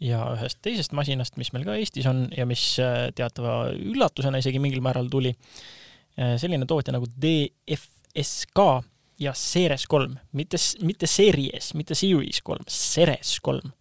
ja 0.00 0.24
ühest 0.34 0.58
teisest 0.62 0.92
masinast, 0.96 1.36
mis 1.36 1.52
meil 1.52 1.64
ka 1.64 1.78
Eestis 1.78 2.06
on 2.10 2.26
ja 2.36 2.46
mis 2.46 2.64
äh, 2.82 3.08
teatava 3.14 3.70
üllatusena 3.72 4.42
isegi 4.42 4.58
mingil 4.58 4.82
määral 4.84 5.08
tuli, 5.08 5.32
äh, 6.18 6.36
selline 6.36 6.66
tootja 6.66 6.96
nagu 6.96 7.06
DFSK 7.06 8.66
ja 9.20 9.34
Ceres 9.36 9.86
kolm, 9.90 10.16
mitte, 10.32 10.58
mitte 10.86 11.08
Series, 11.10 11.74
mitte 11.76 11.96
Series 11.98 12.40
kolm, 12.44 12.64
Ceres 12.68 13.36
kolm. 13.44 13.72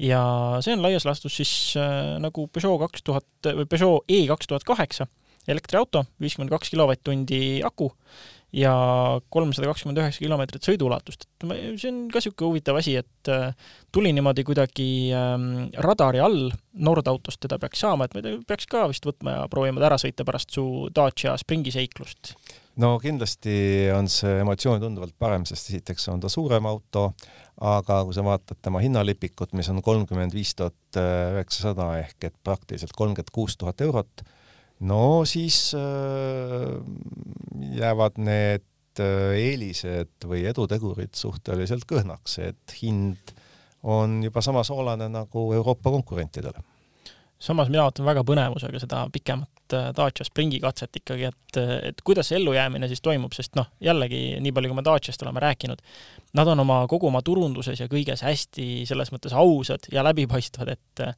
ja 0.00 0.22
see 0.64 0.72
on 0.72 0.82
laias 0.84 1.04
laastus 1.04 1.36
siis 1.36 1.52
äh, 1.76 2.16
nagu 2.22 2.46
Peugeot 2.48 2.80
kaks 2.86 3.04
tuhat 3.04 3.50
või 3.52 3.68
Peugeot 3.68 4.08
E 4.08 4.24
kaks 4.30 4.48
tuhat 4.48 4.64
kaheksa 4.64 5.06
elektriauto, 5.50 6.04
viiskümmend 6.20 6.52
kaks 6.52 6.70
kilovatt-tundi 6.72 7.60
aku 7.66 7.90
ja 8.52 8.72
kolmsada 9.30 9.68
kakskümmend 9.70 10.00
üheksa 10.02 10.22
kilomeetrit 10.24 10.66
sõiduulatust, 10.66 11.26
et 11.28 11.44
see 11.78 11.90
on 11.92 12.00
ka 12.10 12.18
niisugune 12.18 12.48
huvitav 12.48 12.80
asi, 12.80 12.96
et 12.98 13.30
äh, 13.30 13.52
tuli 13.94 14.10
niimoodi 14.16 14.44
kuidagi 14.46 14.88
ähm, 15.14 15.68
radari 15.78 16.22
all, 16.22 16.48
Nordautost 16.74 17.42
teda 17.44 17.60
peaks 17.62 17.84
saama, 17.84 18.08
et 18.08 18.16
me 18.16 18.40
peaks 18.46 18.66
ka 18.70 18.88
vist 18.90 19.06
võtma 19.06 19.36
ja 19.36 19.46
proovima 19.52 19.82
ta 19.82 19.90
ära 19.92 20.00
sõita 20.02 20.26
pärast 20.26 20.56
su 20.56 20.64
Dacia 20.94 21.36
Springi 21.38 21.74
seiklust 21.74 22.34
no 22.78 22.94
kindlasti 23.02 23.52
on 23.94 24.08
see 24.10 24.40
emotsioon 24.42 24.80
tunduvalt 24.82 25.14
parem, 25.18 25.44
sest 25.48 25.72
esiteks 25.72 26.08
on 26.12 26.22
ta 26.22 26.30
suurem 26.32 26.66
auto, 26.70 27.10
aga 27.60 28.00
kui 28.06 28.16
sa 28.16 28.24
vaatad 28.24 28.60
tema 28.62 28.82
hinnalipikut, 28.84 29.54
mis 29.58 29.68
on 29.72 29.82
kolmkümmend 29.84 30.34
viis 30.36 30.54
tuhat 30.58 31.00
üheksasada 31.00 31.92
ehk 32.00 32.30
et 32.30 32.36
praktiliselt 32.44 32.94
kolmkümmend 32.96 33.34
kuus 33.34 33.58
tuhat 33.60 33.82
eurot, 33.84 34.24
no 34.86 35.26
siis 35.28 35.74
äh, 35.76 36.78
jäävad 37.80 38.20
need 38.22 38.66
äh, 39.02 39.36
eelised 39.50 40.28
või 40.30 40.46
edutegurid 40.50 41.14
suhteliselt 41.18 41.86
kõhnaks, 41.90 42.38
et 42.46 42.80
hind 42.80 43.34
on 43.82 44.20
juba 44.24 44.42
sama 44.44 44.64
soolane 44.64 45.08
nagu 45.08 45.46
Euroopa 45.56 45.90
konkurentidele. 45.90 46.60
Samas 47.40 47.70
mina 47.72 47.86
ootan 47.86 48.04
väga 48.04 48.20
põnevusega 48.28 48.80
seda 48.82 49.06
pikemat 49.12 49.59
Dacia 49.96 50.26
Springi 50.26 50.60
katset 50.62 51.00
ikkagi, 51.00 51.28
et, 51.30 51.60
et 51.90 52.02
kuidas 52.06 52.30
see 52.30 52.38
ellujäämine 52.40 52.88
siis 52.90 53.02
toimub, 53.04 53.34
sest 53.36 53.56
noh, 53.58 53.70
jällegi 53.82 54.40
nii 54.42 54.54
palju, 54.56 54.72
kui 54.72 54.80
me 54.80 54.86
Daciast 54.86 55.22
oleme 55.26 55.42
rääkinud, 55.44 55.84
nad 56.38 56.50
on 56.52 56.66
oma 56.66 56.82
kogu 56.90 57.10
oma 57.10 57.22
turunduses 57.26 57.80
ja 57.80 57.88
kõiges 57.90 58.24
hästi 58.26 58.68
selles 58.88 59.14
mõttes 59.14 59.36
ausad 59.36 59.90
ja 59.92 60.06
läbipaistvad, 60.06 60.76
et 60.76 61.08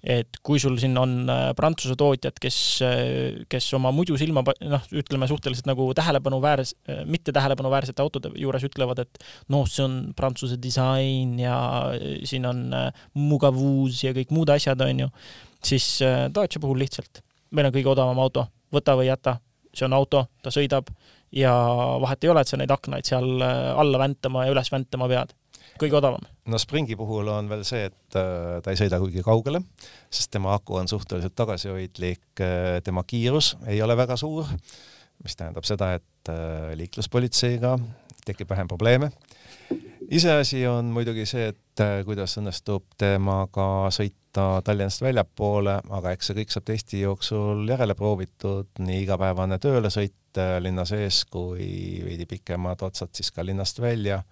et 0.00 0.38
kui 0.40 0.56
sul 0.56 0.78
siin 0.80 0.94
on 0.96 1.10
äh, 1.28 1.50
Prantsuse 1.52 1.92
tootjad, 2.00 2.38
kes, 2.40 2.56
äh, 2.86 3.42
kes 3.52 3.66
oma 3.76 3.90
muidu 3.92 4.16
silma, 4.16 4.40
noh, 4.40 4.86
ütleme 4.96 5.28
suhteliselt 5.28 5.68
nagu 5.68 5.90
tähelepanuväärse, 5.92 7.04
mitte 7.04 7.34
tähelepanuväärsete 7.36 8.00
autode 8.00 8.30
juures 8.40 8.64
ütlevad, 8.64 9.02
et 9.04 9.20
noh, 9.52 9.68
see 9.68 9.84
on 9.84 9.98
Prantsuse 10.16 10.56
disain 10.56 11.36
ja 11.42 11.58
siin 12.24 12.48
on 12.48 12.64
mugavus 13.12 14.00
ja 14.06 14.14
kõik 14.16 14.32
muud 14.32 14.56
asjad, 14.56 14.80
on 14.88 15.04
ju 15.04 15.10
siis 15.64 16.00
äh, 16.02 16.28
Dacia 16.34 16.60
puhul 16.60 16.80
lihtsalt, 16.80 17.22
meil 17.50 17.68
on 17.68 17.74
kõige 17.74 17.92
odavam 17.92 18.18
auto, 18.22 18.46
võta 18.72 18.96
või 18.98 19.08
jäta, 19.08 19.38
see 19.74 19.86
on 19.86 19.96
auto, 19.96 20.24
ta 20.42 20.52
sõidab 20.54 20.90
ja 21.34 21.52
vahet 22.02 22.24
ei 22.24 22.32
ole, 22.32 22.42
et 22.42 22.50
sa 22.50 22.58
neid 22.58 22.72
aknaid 22.74 23.06
seal 23.06 23.44
äh, 23.44 23.70
alla 23.78 24.00
väntama 24.02 24.46
ja 24.46 24.54
üles 24.54 24.72
väntama 24.72 25.08
pead. 25.10 25.34
kõige 25.80 25.96
odavam. 25.96 26.24
no 26.46 26.58
Springi 26.58 26.96
puhul 26.96 27.28
on 27.32 27.48
veel 27.48 27.64
see, 27.64 27.86
et 27.90 28.18
äh, 28.18 28.58
ta 28.62 28.72
ei 28.72 28.80
sõida 28.80 29.00
kuigi 29.02 29.24
kaugele, 29.26 29.62
sest 30.10 30.32
tema 30.34 30.54
aku 30.54 30.80
on 30.80 30.88
suhteliselt 30.90 31.36
tagasihoidlik, 31.38 32.44
tema 32.84 33.04
kiirus 33.06 33.56
ei 33.66 33.82
ole 33.82 33.96
väga 33.96 34.16
suur, 34.20 34.48
mis 35.24 35.36
tähendab 35.36 35.66
seda, 35.68 35.94
et 36.00 36.30
liikluspolitseiga 36.76 37.76
tekib 38.26 38.50
vähem 38.50 38.68
probleeme 38.68 39.10
iseasi 40.10 40.66
on 40.66 40.84
muidugi 40.84 41.26
see, 41.26 41.50
et 41.52 41.82
äh, 41.82 42.00
kuidas 42.04 42.36
õnnestub 42.40 42.86
temaga 42.98 43.66
sõita 43.94 44.60
Tallinnast 44.64 45.02
väljapoole, 45.02 45.76
aga 45.96 46.14
eks 46.14 46.30
see 46.30 46.38
kõik 46.40 46.54
saab 46.54 46.66
testi 46.70 47.02
jooksul 47.04 47.64
järele 47.68 47.96
proovitud, 47.98 48.70
nii 48.82 49.04
igapäevane 49.04 49.58
töölesõit 49.62 50.38
äh, 50.38 50.56
linna 50.62 50.84
sees 50.88 51.24
kui 51.30 52.00
veidi 52.04 52.26
pikemad 52.30 52.82
otsad 52.86 53.14
siis 53.14 53.30
ka 53.34 53.46
linnast 53.46 53.80
välja. 53.80 54.22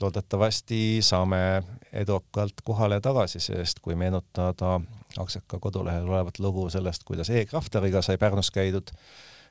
loodetavasti 0.00 0.98
saame 1.00 1.62
edukalt 1.92 2.60
kohale 2.64 3.00
tagasi, 3.00 3.40
sest 3.40 3.80
kui 3.80 3.94
meenutada 3.94 4.80
Aksaka 5.18 5.58
kodulehel 5.58 6.08
olevat 6.08 6.38
lugu 6.38 6.68
sellest, 6.70 7.04
kuidas 7.04 7.30
e-Crafteriga 7.30 8.02
sai 8.02 8.18
Pärnus 8.18 8.50
käidud, 8.50 8.92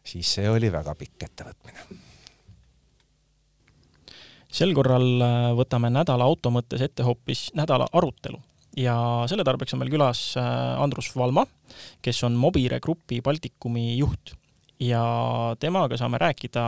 siis 0.04 0.34
see 0.34 0.50
oli 0.50 0.72
väga 0.72 0.94
pikk 0.96 1.24
ettevõtmine 1.30 2.05
sel 4.56 4.74
korral 4.76 5.08
äh, 5.22 5.52
võtame 5.58 5.92
nädala 5.94 6.28
auto 6.28 6.52
mõttes 6.54 6.84
ette 6.86 7.06
hoopis 7.06 7.50
nädala 7.58 7.90
arutelu. 7.96 8.40
Ja 8.80 8.96
selle 9.32 9.46
tarbeks 9.48 9.76
on 9.76 9.82
meil 9.82 9.92
külas 9.94 10.34
äh, 10.40 10.48
Andrus 10.82 11.12
Valma, 11.16 11.46
kes 12.04 12.24
on 12.28 12.36
Mobire 12.40 12.82
Grupi 12.84 13.22
Baltikumi 13.24 13.94
juht. 14.00 14.36
Ja 14.84 15.04
temaga 15.60 16.00
saame 16.00 16.20
rääkida 16.20 16.66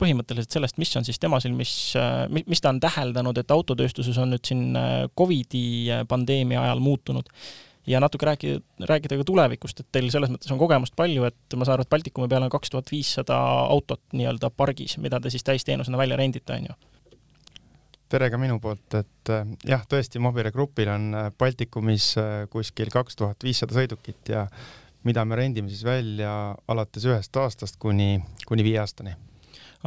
põhimõtteliselt 0.00 0.54
sellest, 0.56 0.78
mis 0.82 0.92
on 0.98 1.04
siis 1.06 1.20
tema 1.22 1.38
silmis, 1.40 1.72
äh, 2.00 2.24
mis 2.28 2.64
ta 2.64 2.72
on 2.72 2.80
täheldanud, 2.82 3.38
et 3.38 3.52
autotööstuses 3.52 4.16
on 4.20 4.32
nüüd 4.34 4.48
siin 4.48 4.72
Covidi 5.18 5.92
pandeemia 6.08 6.64
ajal 6.66 6.80
muutunud. 6.84 7.28
Ja 7.88 7.98
natuke 7.98 8.28
rääkida, 8.28 8.60
rääkida 8.86 9.16
ka 9.18 9.24
tulevikust, 9.26 9.80
et 9.82 9.88
teil 9.90 10.06
selles 10.14 10.30
mõttes 10.30 10.52
on 10.54 10.60
kogemust 10.60 10.94
palju, 10.94 11.24
et 11.26 11.56
ma 11.58 11.66
saan 11.66 11.80
aru, 11.80 11.86
et 11.86 11.90
Baltikumi 11.90 12.30
peal 12.30 12.44
on 12.46 12.52
kaks 12.52 12.70
tuhat 12.70 12.92
viissada 12.92 13.38
autot 13.66 14.04
nii-öelda 14.14 14.52
pargis, 14.54 14.94
mida 15.02 15.18
te 15.20 15.32
siis 15.34 15.42
täisteenusena 15.48 15.98
välja 15.98 16.20
rendite, 16.20 16.60
on 16.60 16.70
ju? 16.70 16.78
Tere 18.12 18.28
ka 18.32 18.38
minu 18.40 18.58
poolt, 18.60 18.92
et 18.98 19.32
äh, 19.32 19.48
jah, 19.68 19.82
tõesti, 19.88 20.20
Mobile 20.22 20.52
Grupil 20.52 20.90
on 20.92 21.10
äh, 21.16 21.28
Baltikumis 21.38 22.12
äh, 22.20 22.30
kuskil 22.52 22.92
kaks 22.92 23.16
tuhat 23.18 23.44
viissada 23.44 23.76
sõidukit 23.76 24.32
ja 24.34 24.46
mida 25.06 25.24
me 25.26 25.38
rendime 25.38 25.72
siis 25.72 25.84
välja 25.86 26.30
alates 26.70 27.06
ühest 27.08 27.36
aastast 27.40 27.78
kuni, 27.82 28.18
kuni 28.46 28.66
viie 28.66 28.78
aastani. 28.82 29.16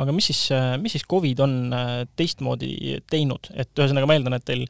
aga 0.02 0.12
mis 0.12 0.32
siis, 0.32 0.42
mis 0.82 0.98
siis 0.98 1.06
Covid 1.08 1.40
on 1.46 1.54
teistmoodi 2.20 2.98
teinud, 3.08 3.52
et 3.56 3.72
ühesõnaga 3.80 4.10
ma 4.10 4.18
eeldan, 4.18 4.36
et 4.36 4.48
teil 4.48 4.66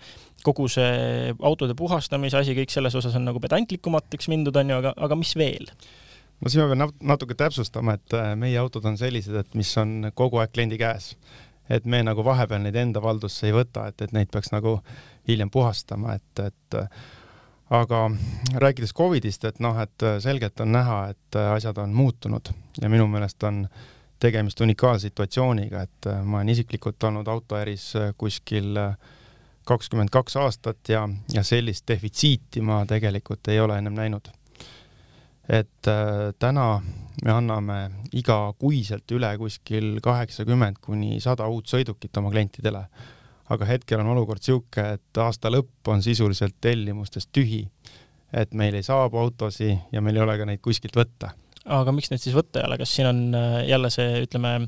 kogu 0.46 0.68
see 0.70 1.32
autode 1.40 1.74
puhastamise 1.80 2.38
asi, 2.38 2.54
kõik 2.60 2.76
selles 2.76 2.94
osas 3.00 3.16
on 3.18 3.26
nagu 3.26 3.42
pedantlikumateks 3.42 4.30
mindud, 4.30 4.60
on 4.62 4.76
ju, 4.76 4.82
aga, 4.84 4.94
aga 5.08 5.18
mis 5.18 5.34
veel? 5.40 5.72
no 6.44 6.52
siin 6.52 6.62
ma 6.62 6.76
pean 6.76 7.10
natuke 7.16 7.40
täpsustama, 7.40 7.96
et 7.98 8.20
meie 8.38 8.60
autod 8.62 8.86
on 8.86 9.00
sellised, 9.02 9.40
et 9.40 9.58
mis 9.58 9.72
on 9.82 10.12
kogu 10.14 10.44
aeg 10.44 10.54
kliendi 10.54 10.78
käes 10.78 11.16
et 11.70 11.86
me 11.86 12.04
nagu 12.04 12.24
vahepeal 12.26 12.62
neid 12.62 12.76
enda 12.76 13.02
valdusse 13.02 13.48
ei 13.48 13.56
võta, 13.56 13.88
et, 13.90 14.02
et 14.02 14.14
neid 14.14 14.32
peaks 14.32 14.52
nagu 14.54 14.80
hiljem 15.28 15.50
puhastama, 15.50 16.16
et, 16.16 16.44
et 16.46 16.80
aga 17.74 18.02
rääkides 18.62 18.94
Covidist, 18.94 19.46
et 19.46 19.60
noh, 19.60 19.78
et 19.82 20.08
selgelt 20.22 20.60
on 20.62 20.72
näha, 20.76 21.00
et 21.16 21.40
asjad 21.50 21.82
on 21.82 21.94
muutunud 21.94 22.54
ja 22.82 22.90
minu 22.90 23.08
meelest 23.10 23.44
on 23.44 23.66
tegemist 24.22 24.62
unikaalse 24.62 25.10
situatsiooniga, 25.10 25.82
et 25.82 26.10
ma 26.24 26.40
olen 26.40 26.54
isiklikult 26.54 27.04
olnud 27.04 27.28
autoäris 27.28 27.92
kuskil 28.18 28.78
kakskümmend 29.66 30.10
kaks 30.14 30.38
aastat 30.38 30.90
ja, 30.90 31.08
ja 31.34 31.44
sellist 31.44 31.88
defitsiiti 31.88 32.62
ma 32.62 32.84
tegelikult 32.88 33.48
ei 33.50 33.60
ole 33.60 33.78
ennem 33.82 33.98
näinud. 33.98 34.30
Et 35.50 35.90
äh, 35.90 36.32
täna 36.40 36.82
me 37.24 37.32
anname 37.32 37.78
igakuiselt 38.16 39.12
üle 39.16 39.30
kuskil 39.40 40.00
kaheksakümmend 40.04 40.82
kuni 40.84 41.20
sada 41.24 41.48
uut 41.52 41.70
sõidukit 41.72 42.18
oma 42.20 42.32
klientidele. 42.34 42.86
aga 43.50 43.66
hetkel 43.70 44.02
on 44.02 44.08
olukord 44.10 44.42
niisugune, 44.42 44.96
et 44.98 45.18
aasta 45.22 45.52
lõpp 45.54 45.92
on 45.94 46.02
sisuliselt 46.02 46.56
tellimustest 46.62 47.30
tühi. 47.32 47.68
et 48.34 48.54
meil 48.54 48.76
ei 48.76 48.84
saabu 48.84 49.18
autosid 49.22 49.78
ja 49.92 50.02
meil 50.02 50.16
ei 50.16 50.22
ole 50.22 50.38
ka 50.38 50.46
neid 50.46 50.62
kuskilt 50.62 50.96
võtta. 50.98 51.32
aga 51.66 51.92
miks 51.92 52.12
neid 52.12 52.22
siis 52.22 52.36
võtta 52.36 52.60
ei 52.60 52.68
ole, 52.68 52.78
kas 52.78 52.96
siin 52.96 53.08
on 53.08 53.22
äh, 53.36 53.62
jälle 53.70 53.90
see, 53.90 54.22
ütleme, 54.26 54.68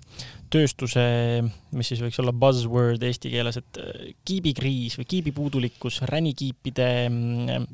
tööstuse, 0.50 1.04
mis 1.72 1.92
siis 1.92 2.02
võiks 2.02 2.20
olla 2.22 2.34
buzzword 2.34 3.04
eesti 3.04 3.34
keeles, 3.34 3.60
et 3.60 3.82
äh, 3.82 4.10
kiibikriis 4.26 4.98
või 5.02 5.10
kiibipuudulikkus, 5.16 6.02
ränikiipide 6.10 6.90
mm, 7.10 7.68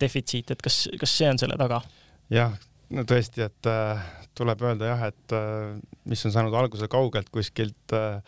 defitsiit, 0.00 0.54
et 0.54 0.62
kas, 0.62 0.86
kas 1.00 1.18
see 1.18 1.28
on 1.32 1.40
selle 1.40 1.58
taga? 1.60 1.82
jah, 2.30 2.54
no 2.94 3.04
tõesti, 3.08 3.42
et 3.44 3.68
äh, 3.68 4.04
tuleb 4.38 4.62
öelda 4.64 4.92
jah, 4.92 5.08
et 5.10 5.34
äh, 5.36 5.74
mis 6.08 6.24
on 6.26 6.34
saanud 6.34 6.54
alguse 6.56 6.88
kaugelt 6.90 7.28
kuskilt 7.34 7.96
äh, 7.96 8.22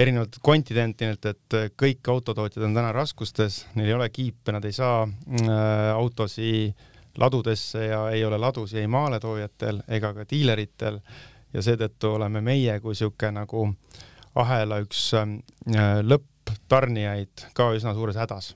erinevatelt 0.00 0.38
kontinentidelt, 0.42 1.26
et 1.26 1.56
äh, 1.58 1.66
kõik 1.78 2.08
autotootjad 2.12 2.64
on 2.68 2.76
täna 2.76 2.92
raskustes, 2.96 3.64
neil 3.74 3.90
ei 3.90 3.96
ole 3.96 4.08
kiipe, 4.14 4.54
nad 4.54 4.64
ei 4.64 4.76
saa 4.76 5.02
äh, 5.04 5.90
autosid 5.94 6.88
ladudesse 7.20 7.84
ja 7.90 8.04
ei 8.14 8.24
ole 8.24 8.38
ladusid 8.38 8.80
ei 8.80 8.88
maaletoojatel 8.90 9.82
ega 9.88 10.12
ka 10.14 10.24
diileritel. 10.30 11.00
Ja 11.50 11.62
seetõttu 11.66 12.12
oleme 12.14 12.38
meie 12.46 12.76
kui 12.78 12.94
niisugune 12.94 13.40
nagu 13.40 13.64
ahela 14.38 14.78
üks 14.84 15.08
äh, 15.18 15.26
lõpp 16.06 16.54
tarnijaid 16.70 17.50
ka 17.54 17.72
üsna 17.74 17.94
suures 17.94 18.18
hädas 18.20 18.54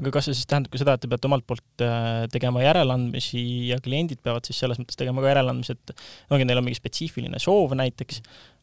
aga 0.00 0.12
kas 0.14 0.28
see 0.28 0.36
siis 0.36 0.48
tähendab 0.50 0.72
ka 0.72 0.80
seda, 0.80 0.94
et 0.96 1.02
te 1.04 1.10
peate 1.10 1.28
omalt 1.28 1.46
poolt 1.48 1.84
äh, 1.84 2.24
tegema 2.32 2.62
järeleandmisi 2.64 3.42
ja 3.70 3.78
kliendid 3.82 4.22
peavad 4.24 4.48
siis 4.48 4.60
selles 4.62 4.80
mõttes 4.80 4.98
tegema 4.98 5.24
ka 5.24 5.32
järeleandmisi, 5.32 5.76
et 5.76 5.94
ongi, 6.32 6.48
neil 6.48 6.60
on 6.60 6.66
mingi 6.66 6.80
spetsiifiline 6.80 7.40
soov 7.42 7.76
näiteks, 7.78 8.22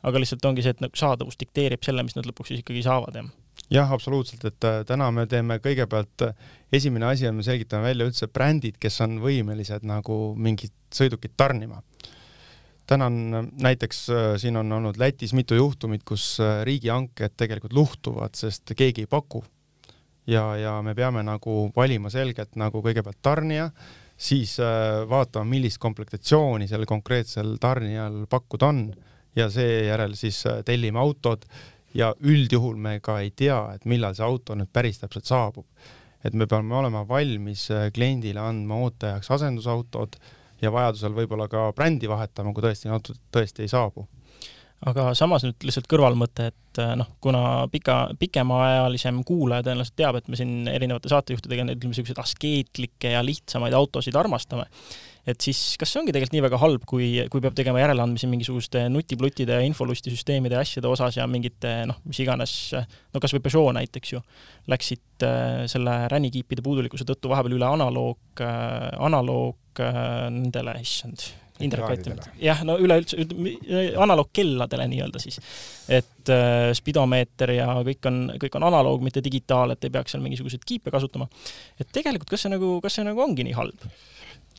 aga 0.09 0.21
lihtsalt 0.21 0.45
ongi 0.49 0.65
see, 0.65 0.75
et 0.75 0.83
nagu 0.83 0.99
saadavus 0.99 1.39
dikteerib 1.41 1.85
selle, 1.85 2.05
mis 2.05 2.17
nad 2.17 2.27
lõpuks 2.29 2.53
siis 2.53 2.63
ikkagi 2.63 2.83
saavad, 2.85 3.17
jah? 3.19 3.31
jah, 3.73 3.95
absoluutselt, 3.95 4.45
et 4.49 4.69
äh, 4.69 4.81
täna 4.89 5.09
me 5.15 5.25
teeme 5.29 5.59
kõigepealt, 5.63 6.27
äh, 6.27 6.51
esimene 6.73 7.09
asi 7.11 7.29
on, 7.29 7.39
me 7.39 7.47
selgitame 7.47 7.89
välja 7.89 8.09
üldse 8.09 8.29
brändid, 8.33 8.77
kes 8.81 9.01
on 9.05 9.17
võimelised 9.23 9.87
nagu 9.87 10.19
mingit 10.37 10.75
sõidukit 10.93 11.35
tarnima. 11.37 11.81
täna 12.87 13.07
on 13.07 13.49
näiteks, 13.63 13.99
siin 14.37 14.57
on 14.59 14.71
olnud 14.75 14.97
Lätis 14.99 15.33
mitu 15.33 15.55
juhtumit, 15.55 16.03
kus 16.03 16.37
riigihanked 16.67 17.37
tegelikult 17.39 17.73
luhtuvad, 17.73 18.35
sest 18.35 18.75
keegi 18.75 19.05
ei 19.05 19.09
paku 19.09 19.41
ja, 20.27 20.43
ja 20.57 20.81
me 20.81 20.95
peame 20.95 21.23
nagu 21.23 21.67
valima 21.75 22.11
selgelt 22.13 22.55
nagu 22.59 22.81
kõigepealt 22.83 23.19
tarnija, 23.21 23.69
siis 24.17 24.57
äh, 24.61 25.03
vaatama, 25.09 25.49
millist 25.49 25.81
komplektatsiooni 25.83 26.67
sellel 26.69 26.87
konkreetsel 26.89 27.57
tarnijal 27.61 28.23
pakkuda 28.29 28.69
on 28.71 28.85
ja 29.35 29.49
seejärel 29.51 30.15
siis 30.19 30.43
äh, 30.47 30.61
tellime 30.65 31.01
autod 31.01 31.45
ja 31.93 32.13
üldjuhul 32.21 32.77
me 32.79 32.99
ka 33.03 33.19
ei 33.21 33.33
tea, 33.35 33.59
et 33.75 33.85
millal 33.89 34.15
see 34.17 34.25
auto 34.25 34.55
nüüd 34.57 34.71
päris 34.73 35.01
täpselt 35.01 35.29
saabub. 35.29 35.67
et 36.23 36.33
me 36.33 36.47
peame 36.47 36.75
olema 36.75 37.03
valmis 37.07 37.67
äh, 37.71 37.89
kliendile 37.91 38.39
andma 38.39 38.77
ooteajaks 38.85 39.31
asendusautod 39.31 40.15
ja 40.61 40.71
vajadusel 40.71 41.11
võib-olla 41.11 41.49
ka 41.51 41.71
brändi 41.75 42.07
vahetama, 42.07 42.53
kui 42.53 42.63
tõesti 42.63 42.89
autod 42.89 43.19
tõesti 43.31 43.65
ei 43.65 43.67
saabu 43.67 44.07
aga 44.89 45.11
samas 45.17 45.45
nüüd 45.45 45.63
lihtsalt 45.67 45.87
kõrvalmõte, 45.91 46.49
et 46.51 46.81
äh, 46.81 46.93
noh, 46.99 47.07
kuna 47.23 47.65
pika, 47.71 47.97
pikemaajalisem 48.19 49.21
kuulaja 49.27 49.65
tõenäoliselt 49.67 49.97
teab, 49.99 50.19
et 50.19 50.29
me 50.31 50.39
siin 50.39 50.69
erinevate 50.71 51.11
saatejuhtidega 51.11 51.65
ütleme, 51.69 51.93
niisuguseid 51.93 52.21
askeetlikke 52.23 53.13
ja 53.15 53.23
lihtsamaid 53.25 53.75
autosid 53.77 54.17
armastame, 54.19 54.65
et 55.29 55.43
siis 55.43 55.59
kas 55.79 55.93
see 55.93 56.01
ongi 56.01 56.11
tegelikult 56.11 56.35
nii 56.35 56.45
väga 56.45 56.59
halb, 56.59 56.87
kui, 56.89 57.09
kui 57.31 57.43
peab 57.43 57.55
tegema 57.57 57.79
järeleandmisi 57.83 58.27
mingisuguste 58.31 58.85
nutipluttide 58.91 59.59
ja 59.59 59.67
infolustisüsteemide 59.69 60.59
ja 60.59 60.63
asjade 60.65 60.91
osas 60.91 61.19
ja 61.19 61.27
mingite 61.31 61.75
noh, 61.89 62.01
mis 62.09 62.19
iganes, 62.23 62.57
no 62.75 63.23
kas 63.23 63.35
või 63.37 63.45
Peugeot 63.45 63.77
näiteks 63.79 64.15
ju, 64.15 64.23
läksid 64.73 65.27
äh, 65.27 65.63
selle 65.71 66.01
ränikiipide 66.11 66.65
puudulikkuse 66.65 67.07
tõttu 67.07 67.31
vahepeal 67.31 67.59
üle 67.59 67.71
analoog 67.71 68.43
äh,, 68.43 68.91
analoog 69.03 69.59
nendele, 69.79 70.75
issand 70.83 71.23
Indrek 71.61 71.85
Vatt, 71.85 72.29
jah, 72.41 72.63
no 72.65 72.79
üleüldse 72.81 73.19
analoogkelladele 74.01 74.87
nii-öelda 74.89 75.21
siis. 75.21 75.37
et 75.85 76.31
äh, 76.33 76.71
spidomeeter 76.73 77.53
ja 77.53 77.67
kõik 77.85 78.09
on, 78.09 78.17
kõik 78.41 78.57
on 78.57 78.65
analoog, 78.71 79.03
mitte 79.05 79.21
digitaal, 79.23 79.75
et 79.75 79.85
ei 79.85 79.93
peaks 79.93 80.15
seal 80.15 80.23
mingisuguseid 80.25 80.65
kiipe 80.65 80.93
kasutama. 80.93 81.29
et 81.77 81.91
tegelikult, 81.93 82.31
kas 82.33 82.47
see 82.47 82.55
nagu, 82.55 82.79
kas 82.81 82.97
see 82.97 83.05
nagu 83.05 83.21
ongi 83.21 83.45
nii 83.45 83.55
halb? 83.59 83.85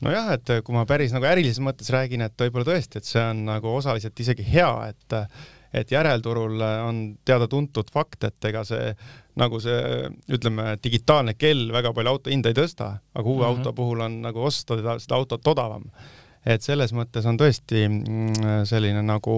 nojah, 0.05 0.31
et 0.37 0.55
kui 0.63 0.75
ma 0.75 0.85
päris 0.87 1.11
nagu 1.15 1.27
ärilises 1.27 1.59
mõttes 1.63 1.91
räägin, 1.91 2.23
et 2.23 2.39
võib-olla 2.45 2.71
tõesti, 2.71 2.99
et 2.99 3.11
see 3.11 3.21
on 3.23 3.45
nagu 3.51 3.75
osaliselt 3.75 4.25
isegi 4.25 4.47
hea, 4.55 4.71
et 4.93 5.19
et 5.75 5.89
järelturul 5.91 6.61
on 6.63 6.99
teada-tuntud 7.27 7.89
fakt, 7.91 8.23
et 8.23 8.45
ega 8.47 8.61
see 8.63 8.93
nagu 9.35 9.59
see, 9.59 10.05
ütleme, 10.31 10.77
digitaalne 10.79 11.33
kell 11.35 11.67
väga 11.75 11.91
palju 11.95 12.13
auto 12.13 12.31
hinda 12.31 12.53
ei 12.53 12.55
tõsta, 12.55 12.93
aga 13.11 13.27
uue 13.27 13.41
mm 13.41 13.41
-hmm. 13.41 13.57
auto 13.57 13.73
puhul 13.73 14.05
on 14.05 14.21
nagu 14.23 14.45
osta 14.47 14.77
seda, 14.79 14.95
seda 14.99 15.15
autot 15.19 15.47
odavam 15.51 15.89
et 16.45 16.65
selles 16.65 16.93
mõttes 16.93 17.25
on 17.25 17.39
tõesti 17.39 17.85
mm, 17.87 18.65
selline 18.69 19.01
nagu 19.05 19.37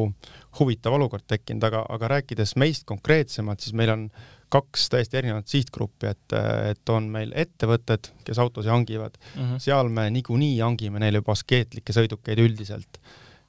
huvitav 0.59 0.97
olukord 0.97 1.27
tekkinud, 1.27 1.63
aga, 1.63 1.85
aga 1.95 2.09
rääkides 2.17 2.55
meist 2.59 2.87
konkreetsemalt, 2.89 3.63
siis 3.63 3.75
meil 3.77 3.93
on 3.93 4.09
kaks 4.51 4.87
täiesti 4.93 5.19
erinevat 5.19 5.47
sihtgruppi, 5.51 6.11
et, 6.13 6.35
et 6.71 6.91
on 6.93 7.09
meil 7.11 7.33
ettevõtted, 7.35 8.11
kes 8.27 8.39
autosid 8.39 8.71
hangivad 8.71 9.17
mm, 9.19 9.41
-hmm. 9.41 9.63
seal 9.63 9.89
me 9.91 10.09
niikuinii 10.11 10.59
hangime 10.59 10.99
neile 11.03 11.23
juba 11.23 11.35
askeetlikke 11.35 11.95
sõidukeid 11.95 12.43
üldiselt 12.43 13.01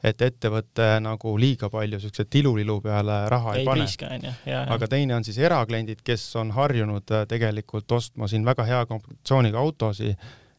et 0.05 0.21
ettevõte 0.23 0.87
nagu 1.03 1.33
liiga 1.41 1.71
palju 1.71 1.99
siukse 2.03 2.25
tilulilu 2.31 2.79
peale 2.81 3.17
raha 3.33 3.55
ei, 3.57 3.65
ei 3.65 3.67
pane. 3.67 4.35
aga 4.75 4.89
teine 4.91 5.17
on 5.17 5.27
siis 5.27 5.39
erakliendid, 5.43 6.05
kes 6.07 6.25
on 6.39 6.53
harjunud 6.55 7.15
äh, 7.15 7.25
tegelikult 7.31 7.93
ostma 7.93 8.29
siin 8.31 8.47
väga 8.47 8.67
hea 8.69 8.85
komplektsiooniga 8.87 9.59
autosid 9.59 10.15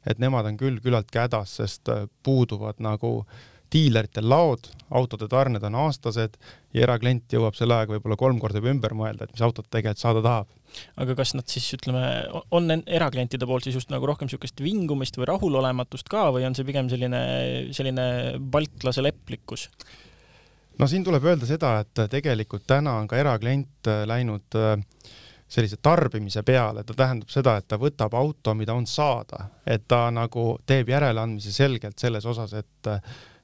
et 0.08 0.20
nemad 0.22 0.48
on 0.50 0.58
küll 0.60 0.80
küllaltki 0.84 1.22
hädas, 1.22 1.58
sest 1.60 1.92
äh, 1.92 2.06
puuduvad 2.24 2.80
nagu 2.84 3.24
diileritel 3.74 4.26
laod, 4.30 4.70
autode 4.98 5.28
tarned 5.30 5.64
on 5.68 5.76
aastased 5.84 6.38
ja 6.74 6.86
eraklient 6.88 7.30
jõuab 7.34 7.58
selle 7.58 7.76
ajaga 7.76 7.96
võib-olla 7.96 8.18
kolm 8.18 8.40
korda 8.42 8.62
juba 8.62 8.72
ümber 8.74 8.96
mõelda, 8.98 9.28
et 9.28 9.36
mis 9.36 9.44
autot 9.46 9.68
tegelikult 9.70 10.02
saada 10.02 10.24
tahab. 10.26 10.50
aga 11.02 11.16
kas 11.18 11.36
nad 11.38 11.48
siis 11.50 11.68
ütleme, 11.78 12.02
on 12.56 12.74
eraklientide 12.80 13.46
poolt 13.50 13.68
siis 13.68 13.78
just 13.78 13.94
nagu 13.94 14.10
rohkem 14.10 14.30
niisugust 14.30 14.62
vingumist 14.62 15.18
või 15.18 15.30
rahulolematust 15.30 16.10
ka 16.10 16.30
või 16.34 16.46
on 16.50 16.58
see 16.58 16.66
pigem 16.66 16.90
selline, 16.90 17.22
selline 17.78 18.06
baltlase 18.40 19.06
leplikkus? 19.06 19.70
no 20.80 20.90
siin 20.90 21.06
tuleb 21.06 21.26
öelda 21.30 21.50
seda, 21.50 21.80
et 21.84 22.06
tegelikult 22.10 22.66
täna 22.70 22.98
on 23.02 23.10
ka 23.10 23.22
eraklient 23.22 23.90
äh, 23.90 24.06
läinud 24.10 24.58
äh, 24.58 24.78
sellise 25.50 25.80
tarbimise 25.82 26.44
peale, 26.46 26.84
ta 26.86 26.94
tähendab 26.94 27.32
seda, 27.34 27.56
et 27.58 27.68
ta 27.68 27.80
võtab 27.82 28.14
auto, 28.18 28.54
mida 28.58 28.76
on 28.78 28.86
saada, 28.88 29.48
et 29.66 29.88
ta 29.90 30.06
nagu 30.14 30.52
teeb 30.70 30.92
järeleandmise 30.94 31.54
selgelt 31.56 32.00
selles 32.00 32.26
osas, 32.30 32.54
et 32.54 32.94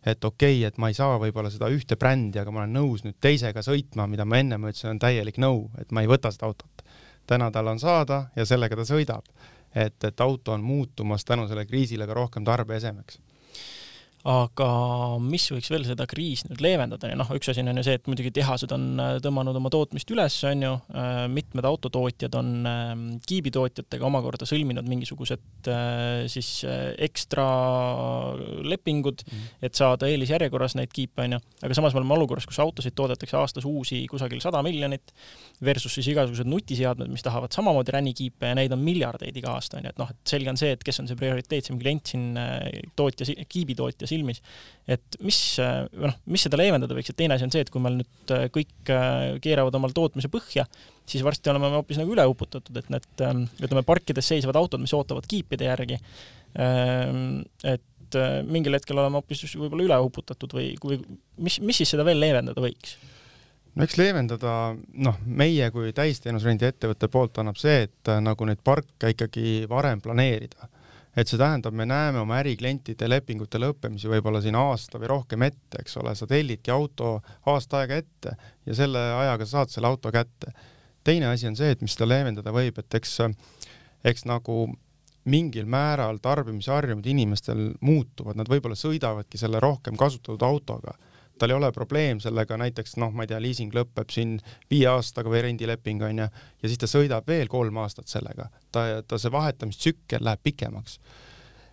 et 0.05 0.25
okei 0.25 0.59
okay,, 0.59 0.67
et 0.67 0.77
ma 0.77 0.91
ei 0.91 0.93
saa 0.93 1.17
võib-olla 1.17 1.49
seda 1.49 1.65
ühte 1.73 1.97
brändi, 1.97 2.37
aga 2.37 2.51
ma 2.53 2.61
olen 2.61 2.75
nõus 2.77 3.01
nüüd 3.07 3.17
teisega 3.21 3.63
sõitma, 3.65 4.05
mida 4.05 4.25
ma 4.25 4.37
ennem 4.37 4.67
ütlesin, 4.69 4.91
on 4.93 4.99
täielik 5.01 5.39
no,, 5.41 5.71
et 5.81 5.89
ma 5.89 6.03
ei 6.05 6.09
võta 6.11 6.29
seda 6.31 6.45
autot. 6.45 6.83
täna 7.25 7.49
tal 7.51 7.67
on 7.67 7.79
saada 7.81 8.27
ja 8.35 8.45
sellega 8.45 8.77
ta 8.77 8.85
sõidab. 8.85 9.25
et, 9.75 10.03
et 10.03 10.21
auto 10.21 10.53
on 10.53 10.61
muutumas 10.61 11.25
tänu 11.25 11.47
sellele 11.47 11.65
kriisile 11.65 12.05
ka 12.07 12.13
rohkem 12.13 12.45
tarbeesemeks 12.45 13.17
aga 14.25 14.67
mis 15.21 15.43
võiks 15.53 15.69
veel 15.69 15.83
seda 15.85 16.07
kriisi 16.09 16.47
nüüd 16.49 16.61
leevendada? 16.65 17.11
Ja 17.11 17.17
noh, 17.19 17.29
üks 17.37 17.51
asi 17.51 17.61
on 17.61 17.77
ju 17.77 17.83
see, 17.85 17.97
et 17.99 18.07
muidugi 18.09 18.31
tehased 18.33 18.71
on 18.73 18.85
äh, 19.01 19.11
tõmmanud 19.21 19.57
oma 19.59 19.69
tootmist 19.73 20.09
üles, 20.15 20.37
on 20.49 20.63
ju, 20.65 20.71
äh, 20.97 21.19
mitmed 21.29 21.67
autotootjad 21.69 22.37
on 22.39 22.49
ähm, 22.69 23.03
kiibitootjatega 23.29 24.07
omakorda 24.09 24.47
sõlminud 24.49 24.87
mingisugused 24.89 25.69
äh, 25.69 26.25
siis 26.31 26.49
ekstra 26.65 27.45
lepingud 28.65 29.21
mm., 29.27 29.45
et 29.69 29.77
saada 29.77 30.09
eelisjärjekorras 30.09 30.77
neid 30.79 30.89
kiipe, 30.93 31.27
on 31.27 31.37
ju, 31.37 31.41
aga 31.67 31.77
samas 31.77 31.93
me 31.93 32.01
oleme 32.01 32.17
olukorras, 32.17 32.49
kus 32.49 32.59
autosid 32.63 32.97
toodetakse 32.97 33.37
aastas 33.37 33.69
uusi 33.69 34.01
kusagil 34.09 34.41
sada 34.41 34.63
miljonit 34.65 35.13
versus 35.65 35.93
siis 35.99 36.09
igasugused 36.15 36.49
nutiseadmed, 36.49 37.13
mis 37.13 37.25
tahavad 37.25 37.53
samamoodi 37.53 37.93
ränikiipe 37.93 38.49
ja 38.49 38.57
neid 38.57 38.73
on 38.73 38.81
miljardeid 38.81 39.37
iga 39.37 39.53
aasta, 39.53 39.77
on 39.77 39.85
ju, 39.85 39.93
et 39.93 40.01
noh, 40.01 40.09
et 40.17 40.33
selge 40.33 40.49
on 40.49 40.59
see, 40.59 40.73
et 40.73 40.83
kes 40.85 41.03
on 41.03 41.13
see 41.13 41.21
prioriteetsem 41.21 41.77
klient 41.77 42.15
siin 42.15 42.27
tootja, 42.97 43.29
kiibitootja 43.45 44.09
silmis. 44.15 44.41
et 44.89 45.17
mis, 45.25 45.37
noh, 45.97 46.13
mis 46.29 46.43
seda 46.45 46.59
leevendada 46.59 46.95
võiks, 46.97 47.09
et 47.09 47.17
teine 47.17 47.37
asi 47.37 47.47
on 47.47 47.53
see, 47.53 47.63
et 47.65 47.71
kui 47.73 47.81
meil 47.81 47.97
nüüd 48.01 48.33
äh, 48.35 48.45
kõik 48.53 48.91
äh, 48.93 49.39
keeravad 49.43 49.75
omal 49.79 49.95
tootmise 49.95 50.29
põhja, 50.33 50.67
siis 51.09 51.25
varsti 51.25 51.51
oleme 51.53 51.71
me 51.71 51.79
hoopis 51.79 51.99
nagu 52.01 52.13
üle 52.13 52.25
uputatud, 52.29 52.77
et 52.81 52.91
need 52.93 53.25
ähm, 53.25 53.45
ütleme, 53.59 53.85
parkides 53.87 54.29
seisvad 54.29 54.59
autod, 54.59 54.83
mis 54.83 54.93
ootavad 54.97 55.25
kiipide 55.29 55.71
järgi, 55.71 55.97
ähm, 56.61 57.41
et 57.65 58.19
äh, 58.19 58.37
mingil 58.45 58.77
hetkel 58.77 59.01
oleme 59.01 59.21
hoopis 59.21 59.43
võib-olla 59.55 59.89
üle 59.89 59.99
uputatud 60.05 60.53
või, 60.57 60.71
või 60.83 61.01
mis, 61.41 61.59
mis 61.65 61.81
siis 61.81 61.95
seda 61.95 62.05
veel 62.07 62.21
leevendada 62.21 62.63
võiks? 62.63 62.99
no 63.75 63.83
eks 63.83 63.97
leevendada, 63.99 64.53
noh, 64.93 65.17
meie 65.25 65.67
kui 65.73 65.89
täisteenusrendi 65.97 66.69
ettevõtte 66.69 67.09
poolt 67.11 67.41
annab 67.41 67.57
see, 67.59 67.89
et 67.89 68.13
nagu 68.23 68.47
neid 68.47 68.61
parke 68.63 69.11
ikkagi 69.11 69.65
varem 69.71 69.99
planeerida 70.03 70.69
et 71.15 71.29
see 71.29 71.39
tähendab, 71.39 71.75
me 71.75 71.87
näeme 71.87 72.19
oma 72.19 72.39
äriklientide 72.41 73.07
lepingute 73.09 73.59
lõppemisi 73.61 74.09
võib-olla 74.11 74.41
siin 74.43 74.57
aasta 74.59 74.99
või 74.99 75.11
rohkem 75.13 75.45
ette, 75.47 75.79
eks 75.81 75.97
ole, 76.01 76.15
sa 76.15 76.27
tellidki 76.27 76.73
auto 76.73 77.19
aasta 77.51 77.81
aega 77.81 77.99
ette 78.03 78.35
ja 78.65 78.77
selle 78.77 79.03
ajaga 79.21 79.47
saad 79.49 79.71
selle 79.71 79.87
auto 79.87 80.11
kätte. 80.11 80.51
teine 81.03 81.29
asi 81.29 81.47
on 81.47 81.55
see, 81.55 81.71
et 81.71 81.81
mis 81.81 81.93
seda 81.93 82.09
leevendada 82.09 82.51
võib, 82.51 82.79
et 82.79 82.99
eks, 82.99 83.19
eks 84.03 84.25
nagu 84.25 84.65
mingil 85.25 85.65
määral 85.65 86.19
tarbimisharjumused 86.21 87.09
inimestel 87.09 87.71
muutuvad, 87.81 88.37
nad 88.37 88.49
võib-olla 88.49 88.77
sõidavadki 88.77 89.39
selle 89.41 89.59
rohkem 89.59 89.97
kasutatud 89.97 90.43
autoga 90.45 90.97
tal 91.39 91.49
ei 91.49 91.55
ole 91.55 91.71
probleem 91.71 92.19
sellega, 92.23 92.57
näiteks 92.57 92.95
noh, 93.01 93.11
ma 93.13 93.25
ei 93.25 93.31
tea, 93.31 93.39
liising 93.41 93.73
lõpeb 93.75 94.11
siin 94.13 94.37
viie 94.71 94.87
aastaga 94.91 95.31
või 95.31 95.43
rendileping 95.45 96.03
on 96.07 96.23
ju, 96.23 96.27
ja 96.63 96.71
siis 96.71 96.81
ta 96.81 96.89
sõidab 96.89 97.27
veel 97.27 97.49
kolm 97.51 97.77
aastat 97.83 98.11
sellega, 98.11 98.47
ta, 98.71 98.85
ta 99.07 99.19
see 99.21 99.31
vahetamistsükkel 99.33 100.23
läheb 100.25 100.43
pikemaks. 100.43 100.99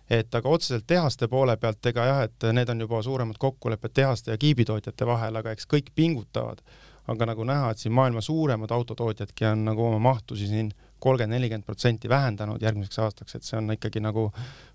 et 0.09 0.35
aga 0.35 0.49
otseselt 0.49 0.87
tehaste 0.87 1.27
poole 1.27 1.55
pealt, 1.57 1.85
ega 1.85 2.05
jah, 2.05 2.23
et 2.27 2.47
need 2.53 2.69
on 2.69 2.81
juba 2.81 3.01
suuremad 3.01 3.37
kokkulepped 3.39 3.93
tehaste 3.93 4.31
ja 4.31 4.37
kiibitootjate 4.37 5.05
vahel, 5.07 5.35
aga 5.35 5.51
eks 5.51 5.67
kõik 5.67 5.93
pingutavad. 5.95 6.61
aga 7.07 7.25
nagu 7.25 7.43
näha, 7.43 7.71
et 7.71 7.77
siin 7.77 7.93
maailma 7.93 8.21
suuremad 8.21 8.71
autotootjadki 8.71 9.45
on 9.45 9.65
nagu 9.65 9.85
oma 9.85 9.99
mahtusi 9.99 10.47
siin 10.47 10.71
kolmkümmend, 10.99 11.35
nelikümmend 11.35 11.65
protsenti 11.65 12.09
vähendanud 12.09 12.61
järgmiseks 12.61 12.99
aastaks, 12.99 13.35
et 13.35 13.43
see 13.43 13.57
on 13.57 13.71
ikkagi 13.75 13.99
nagu 13.99 14.31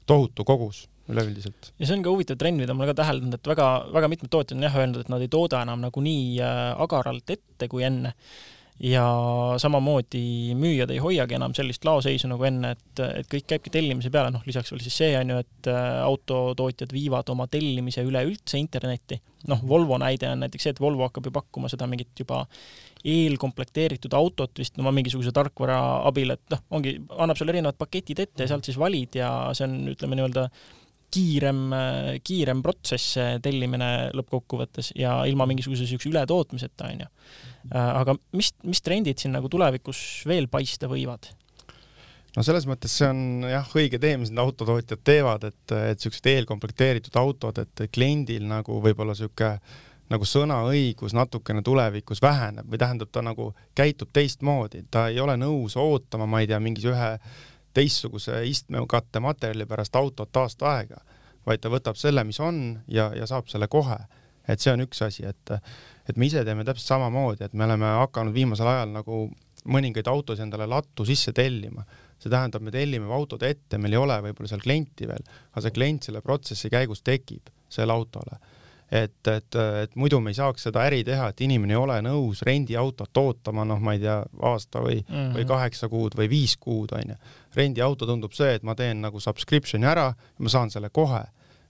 tohutu 0.06 0.44
kogus 0.44 0.88
üleüldiselt. 1.08 1.72
ja 1.78 1.88
see 1.88 1.96
on 1.96 2.04
ka 2.04 2.12
huvitav 2.12 2.38
trend, 2.40 2.60
mida 2.60 2.76
ma 2.76 2.84
olen 2.84 2.92
ka 2.94 3.00
täheldanud, 3.02 3.38
et 3.38 3.50
väga, 3.54 3.70
väga 3.94 4.12
mitmed 4.12 4.32
tootjad 4.32 4.58
on 4.58 4.68
jah 4.68 4.78
öelnud, 4.82 5.02
et 5.02 5.10
nad 5.12 5.24
ei 5.24 5.32
tooda 5.32 5.64
enam 5.64 5.82
nagu 5.86 6.04
nii 6.04 6.38
äh, 6.44 6.62
agaralt 6.84 7.36
ette 7.36 7.68
kui 7.70 7.86
enne 7.86 8.14
ja 8.78 9.04
samamoodi 9.58 10.54
müüjad 10.58 10.90
ei 10.94 11.00
hoiagi 11.02 11.34
enam 11.34 11.54
sellist 11.56 11.84
laoseisu 11.86 12.30
nagu 12.30 12.44
enne, 12.46 12.76
et, 12.76 13.00
et 13.20 13.30
kõik 13.30 13.48
käibki 13.50 13.72
tellimise 13.74 14.10
peale, 14.14 14.30
noh 14.34 14.44
lisaks 14.46 14.70
veel 14.72 14.82
siis 14.84 14.98
see 15.00 15.16
on 15.18 15.32
ju, 15.34 15.38
et 15.42 15.70
äh, 15.72 15.86
autotootjad 16.04 16.94
viivad 16.94 17.32
oma 17.34 17.48
tellimise 17.50 18.04
üleüldse 18.06 18.60
internetti. 18.60 19.18
noh, 19.50 19.62
Volvo 19.68 19.98
näide 19.98 20.30
on 20.30 20.44
näiteks 20.44 20.68
see, 20.68 20.76
et 20.76 20.82
Volvo 20.82 21.06
hakkab 21.08 21.26
ju 21.26 21.34
pakkuma 21.34 21.70
seda 21.70 21.86
mingit 21.90 22.14
juba 22.18 22.44
eelkomplekteeritud 23.06 24.14
autot 24.14 24.58
vist 24.58 24.78
oma 24.78 24.90
no, 24.90 24.96
mingisuguse 24.98 25.32
tarkvara 25.34 25.78
abil, 26.08 26.34
et 26.34 26.54
noh, 26.54 26.62
ongi, 26.78 26.96
annab 27.18 27.38
sulle 27.38 27.54
erinevad 27.54 27.78
paketid 27.78 28.22
ette 28.26 28.46
ja 28.46 28.52
sealt 28.52 28.66
siis 28.66 28.78
valid 28.78 29.18
ja 29.18 29.30
see 29.58 29.66
on, 29.66 29.80
ütleme 29.94 30.18
nii-öelda 30.18 30.48
kiirem, 31.14 31.64
kiirem 32.24 32.62
protsess, 32.64 33.14
see 33.16 33.40
tellimine 33.44 34.10
lõppkokkuvõttes 34.16 34.92
ja 34.98 35.20
ilma 35.28 35.46
mingisuguse 35.48 35.86
niisuguse 35.86 36.10
ületootmiseta, 36.12 36.92
on 36.92 37.04
ju. 37.04 37.10
aga 37.72 38.16
mis, 38.36 38.52
mis 38.68 38.84
trendid 38.84 39.20
siin 39.20 39.34
nagu 39.36 39.50
tulevikus 39.52 40.24
veel 40.28 40.50
paista 40.52 40.90
võivad? 40.90 41.30
no 42.36 42.44
selles 42.46 42.68
mõttes 42.68 42.92
see 42.94 43.08
on 43.08 43.48
jah, 43.48 43.68
õige 43.74 44.00
tee, 44.02 44.16
mis 44.20 44.30
need 44.32 44.42
autotootjad 44.44 45.02
teevad, 45.06 45.48
et, 45.48 45.60
et 45.72 45.98
niisugused 45.98 46.32
eelkomplekteeritud 46.34 47.16
autod, 47.18 47.60
et 47.64 47.86
kliendil 47.94 48.44
nagu 48.48 48.80
võib-olla 48.84 49.16
niisugune 49.16 49.56
nagu 50.08 50.24
sõnaõigus 50.24 51.12
natukene 51.16 51.62
tulevikus 51.64 52.22
väheneb 52.24 52.68
või 52.68 52.80
tähendab, 52.80 53.10
ta 53.12 53.20
nagu 53.24 53.50
käitub 53.76 54.08
teistmoodi, 54.16 54.86
ta 54.90 55.08
ei 55.12 55.20
ole 55.20 55.36
nõus 55.40 55.76
ootama, 55.76 56.26
ma 56.26 56.40
ei 56.40 56.48
tea, 56.48 56.60
mingis 56.64 56.86
ühe 56.88 57.10
teistsuguse 57.78 58.42
istmekatte 58.50 59.22
materjali 59.24 59.66
pärast 59.68 59.96
autot 59.98 60.42
aasta 60.42 60.72
aega, 60.74 61.02
vaid 61.46 61.62
ta 61.62 61.72
võtab 61.72 61.98
selle, 61.98 62.24
mis 62.26 62.40
on 62.44 62.78
ja, 62.90 63.10
ja 63.16 63.28
saab 63.30 63.48
selle 63.50 63.70
kohe. 63.70 63.98
et 64.48 64.62
see 64.64 64.72
on 64.72 64.80
üks 64.80 65.02
asi, 65.04 65.26
et, 65.28 65.50
et 66.08 66.16
me 66.16 66.26
ise 66.26 66.40
teeme 66.44 66.64
täpselt 66.64 66.94
samamoodi, 66.94 67.44
et 67.44 67.54
me 67.54 67.66
oleme 67.68 67.90
hakanud 68.00 68.32
viimasel 68.32 68.70
ajal 68.70 68.94
nagu 68.94 69.26
mõningaid 69.68 70.08
autosid 70.08 70.46
endale 70.46 70.66
lattu 70.70 71.04
sisse 71.04 71.34
tellima. 71.36 71.84
see 72.18 72.30
tähendab, 72.30 72.62
me 72.64 72.72
tellime 72.74 73.12
autod 73.14 73.42
ette, 73.46 73.78
meil 73.78 73.94
ei 73.94 74.00
ole 74.00 74.16
võib-olla 74.24 74.48
seal 74.50 74.62
klienti 74.64 75.06
veel, 75.06 75.22
aga 75.52 75.62
see 75.62 75.74
klient 75.76 76.08
selle 76.08 76.22
protsessi 76.24 76.70
käigus 76.72 77.04
tekib 77.06 77.52
selle 77.68 77.92
autole 77.92 78.40
et, 78.90 79.28
et, 79.28 79.58
et 79.82 79.96
muidu 80.00 80.20
me 80.24 80.32
ei 80.32 80.38
saaks 80.38 80.68
seda 80.68 80.84
äri 80.88 81.02
teha, 81.04 81.28
et 81.30 81.42
inimene 81.44 81.74
ei 81.74 81.80
ole 81.80 81.98
nõus 82.04 82.40
rendiautot 82.46 83.20
ootama, 83.20 83.66
noh, 83.68 83.80
ma 83.84 83.94
ei 83.96 84.02
tea, 84.04 84.22
aasta 84.48 84.82
või 84.84 85.02
mm, 85.02 85.14
-hmm. 85.14 85.34
või 85.36 85.48
kaheksa 85.48 85.90
kuud 85.92 86.16
või 86.16 86.30
viis 86.30 86.56
kuud, 86.56 86.94
onju. 86.96 87.18
rendiauto 87.56 88.06
tundub 88.06 88.32
see, 88.32 88.54
et 88.54 88.62
ma 88.62 88.74
teen 88.78 89.02
nagu 89.04 89.20
subscription'i 89.20 89.86
ära 89.86 90.08
ja 90.14 90.44
ma 90.44 90.48
saan 90.48 90.70
selle 90.70 90.90
kohe, 90.90 91.22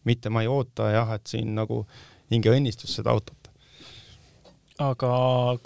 mitte 0.05 0.31
ma 0.31 0.43
ei 0.43 0.49
oota 0.49 0.91
jah, 0.95 1.13
et 1.15 1.27
siin 1.27 1.55
nagu 1.55 1.87
hinge 2.31 2.55
õnnistus 2.55 2.95
seda 2.95 3.11
autot 3.11 3.35
aga 4.79 5.09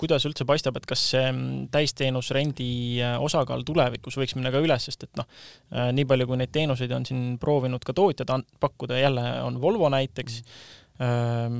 kuidas 0.00 0.24
üldse 0.24 0.46
paistab, 0.48 0.78
et 0.78 0.86
kas 0.88 1.02
see 1.12 1.32
täisteenusrendi 1.72 2.68
äh, 3.04 3.16
osakaal 3.20 3.60
tulevikus 3.68 4.16
võiks 4.16 4.32
minna 4.38 4.48
ka 4.48 4.62
üles, 4.64 4.86
sest 4.88 5.04
et 5.04 5.20
noh, 5.20 5.26
äh, 5.72 5.90
nii 5.92 6.06
palju 6.08 6.26
kui 6.30 6.40
neid 6.40 6.52
teenuseid 6.54 6.92
on 6.96 7.04
siin 7.04 7.36
proovinud 7.42 7.84
ka 7.84 7.92
tootjad 7.92 8.32
pakkuda, 8.60 8.98
jälle 9.02 9.26
on 9.42 9.60
Volvo 9.60 9.92
näiteks 9.92 10.40
mm, 10.40 10.46
-hmm 10.46 10.81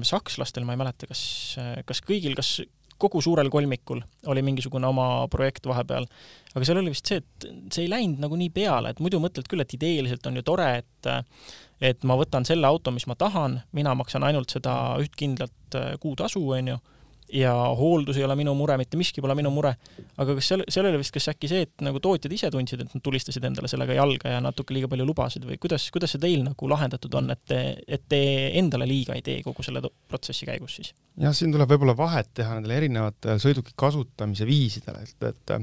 sakslastel 0.06 0.66
ma 0.66 0.76
ei 0.76 0.80
mäleta, 0.80 1.08
kas, 1.10 1.22
kas 1.88 2.02
kõigil, 2.06 2.36
kas 2.38 2.60
kogu 3.02 3.22
suurel 3.24 3.50
kolmikul 3.50 4.00
oli 4.30 4.42
mingisugune 4.46 4.86
oma 4.86 5.06
projekt 5.30 5.66
vahepeal, 5.66 6.06
aga 6.54 6.66
seal 6.66 6.78
oli 6.82 6.92
vist 6.94 7.08
see, 7.10 7.22
et 7.22 7.46
see 7.74 7.86
ei 7.86 7.90
läinud 7.90 8.22
nagu 8.22 8.38
nii 8.38 8.52
peale, 8.54 8.92
et 8.92 9.02
muidu 9.02 9.18
mõtled 9.22 9.48
küll, 9.50 9.64
et 9.64 9.74
ideeliselt 9.74 10.26
on 10.30 10.38
ju 10.38 10.46
tore, 10.46 10.68
et 10.82 11.12
et 11.82 12.04
ma 12.06 12.14
võtan 12.14 12.46
selle 12.46 12.68
auto, 12.68 12.92
mis 12.94 13.08
ma 13.10 13.16
tahan, 13.18 13.58
mina 13.74 13.96
maksan 13.98 14.22
ainult 14.22 14.54
seda 14.54 14.76
üht 15.02 15.16
kindlat 15.18 15.78
kuutasu, 15.98 16.44
onju 16.54 16.78
ja 17.32 17.52
hooldus 17.78 18.18
ei 18.18 18.24
ole 18.26 18.36
minu 18.36 18.54
mure, 18.56 18.76
mitte 18.80 18.98
miski 19.00 19.22
pole 19.24 19.34
minu 19.38 19.50
mure. 19.54 19.74
aga 20.20 20.34
kas 20.36 20.50
seal, 20.52 20.64
seal 20.68 20.88
oli 20.88 21.00
vist 21.00 21.14
kas 21.14 21.30
äkki 21.32 21.50
see, 21.50 21.66
et 21.66 21.84
nagu 21.84 22.00
tootjad 22.02 22.34
ise 22.36 22.50
tundsid, 22.52 22.84
et 22.84 22.94
nad 22.94 23.04
tulistasid 23.04 23.44
endale 23.48 23.70
sellega 23.70 23.96
jalga 23.96 24.34
ja 24.34 24.42
natuke 24.44 24.76
liiga 24.76 24.90
palju 24.92 25.06
lubasid 25.08 25.46
või 25.48 25.58
kuidas, 25.62 25.88
kuidas 25.94 26.14
see 26.14 26.22
teil 26.22 26.44
nagu 26.44 26.68
lahendatud 26.72 27.16
on, 27.20 27.32
et 27.34 27.42
te, 27.48 27.62
et 27.86 28.04
te 28.08 28.20
endale 28.60 28.88
liiga 28.88 29.16
ei 29.16 29.24
tee 29.24 29.40
kogu 29.46 29.64
selle 29.64 29.82
protsessi 30.08 30.48
käigus 30.48 30.76
siis? 30.80 30.92
jah, 31.20 31.34
siin 31.36 31.54
tuleb 31.54 31.72
võib-olla 31.74 31.96
vahet 31.96 32.32
teha 32.36 32.58
nendel 32.58 32.76
erinevatel 32.76 33.40
sõiduki 33.42 33.76
kasutamise 33.78 34.48
viisidel, 34.48 35.02
et, 35.02 35.32
et 35.32 35.58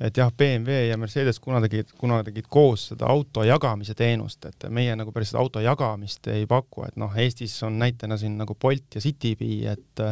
et 0.00 0.16
jah, 0.16 0.30
BMW 0.32 0.86
ja 0.88 0.96
Mercedes 0.96 1.38
kuna 1.44 1.60
tegid, 1.60 1.90
kuna 2.00 2.22
tegid 2.24 2.46
koos 2.48 2.86
seda 2.92 3.08
auto 3.12 3.44
jagamise 3.44 3.94
teenust, 3.98 4.46
et 4.48 4.64
meie 4.72 4.94
nagu 4.96 5.12
päris 5.12 5.34
seda 5.34 5.42
auto 5.42 5.60
jagamist 5.60 6.30
ei 6.32 6.46
paku, 6.48 6.86
et 6.86 6.96
noh, 7.00 7.12
Eestis 7.20 7.58
on 7.66 7.76
näitena 7.82 8.16
siin 8.20 8.38
nagu 8.40 8.56
Bolt 8.56 8.96
ja 8.96 9.02
Citybee, 9.04 9.74
et 9.74 10.04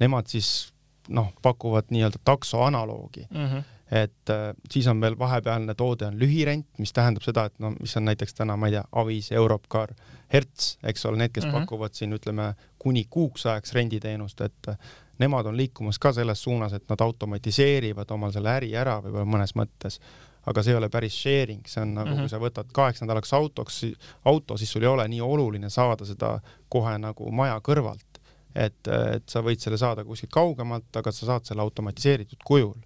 nemad 0.00 0.26
siis 0.26 0.74
noh, 1.08 1.32
pakuvad 1.42 1.90
nii-öelda 1.90 2.20
takso 2.24 2.62
analoogi 2.62 3.26
mm. 3.30 3.46
-hmm. 3.46 3.62
et 3.90 4.30
äh, 4.30 4.54
siis 4.70 4.86
on 4.86 5.00
veel 5.00 5.18
vahepealne 5.18 5.74
toode 5.74 6.06
on 6.06 6.18
lühirent, 6.18 6.66
mis 6.78 6.92
tähendab 6.92 7.22
seda, 7.22 7.44
et 7.44 7.58
no 7.58 7.70
mis 7.80 7.96
on 7.96 8.04
näiteks 8.04 8.34
täna, 8.34 8.56
ma 8.56 8.66
ei 8.66 8.72
tea, 8.72 8.84
Avis, 8.92 9.32
Europcar, 9.32 9.94
Hertz, 10.32 10.78
eks 10.82 11.06
ole, 11.06 11.16
need, 11.16 11.30
kes 11.32 11.44
mm 11.44 11.50
-hmm. 11.50 11.60
pakuvad 11.60 11.92
siin 11.94 12.12
ütleme 12.12 12.54
kuni 12.78 13.04
kuuks 13.10 13.46
ajaks 13.46 13.72
renditeenust, 13.72 14.40
et 14.40 14.68
äh, 14.68 14.78
nemad 15.18 15.46
on 15.46 15.56
liikumas 15.56 15.98
ka 15.98 16.12
selles 16.12 16.42
suunas, 16.42 16.72
et 16.72 16.88
nad 16.88 17.00
automatiseerivad 17.00 18.10
omal 18.10 18.32
selle 18.32 18.50
äri 18.50 18.76
ära 18.76 19.00
võib-olla 19.02 19.24
mõnes 19.36 19.54
mõttes 19.54 20.00
aga 20.46 20.62
see 20.62 20.72
ei 20.72 20.76
ole 20.76 20.88
päris 20.88 21.22
sharing, 21.22 21.62
see 21.66 21.82
on 21.82 21.94
nagu 21.94 22.08
mm, 22.08 22.14
-hmm. 22.14 22.20
kui 22.20 22.28
sa 22.28 22.38
võtad 22.38 22.72
kaheks 22.72 23.00
nädalaks 23.00 23.32
autoks, 23.32 23.86
auto, 24.24 24.56
siis 24.56 24.72
sul 24.72 24.82
ei 24.82 24.88
ole 24.88 25.08
nii 25.08 25.20
oluline 25.20 25.70
saada 25.70 26.04
seda 26.04 26.40
kohe 26.68 26.98
nagu 26.98 27.30
maja 27.30 27.60
kõrvalt 27.68 28.13
et, 28.54 28.88
et 28.88 29.28
sa 29.28 29.42
võid 29.42 29.62
selle 29.62 29.78
saada 29.80 30.04
kuskilt 30.06 30.32
kaugemalt, 30.34 30.90
aga 30.96 31.12
sa 31.12 31.28
saad 31.32 31.46
selle 31.48 31.64
automatiseeritud 31.64 32.42
kujul. 32.46 32.76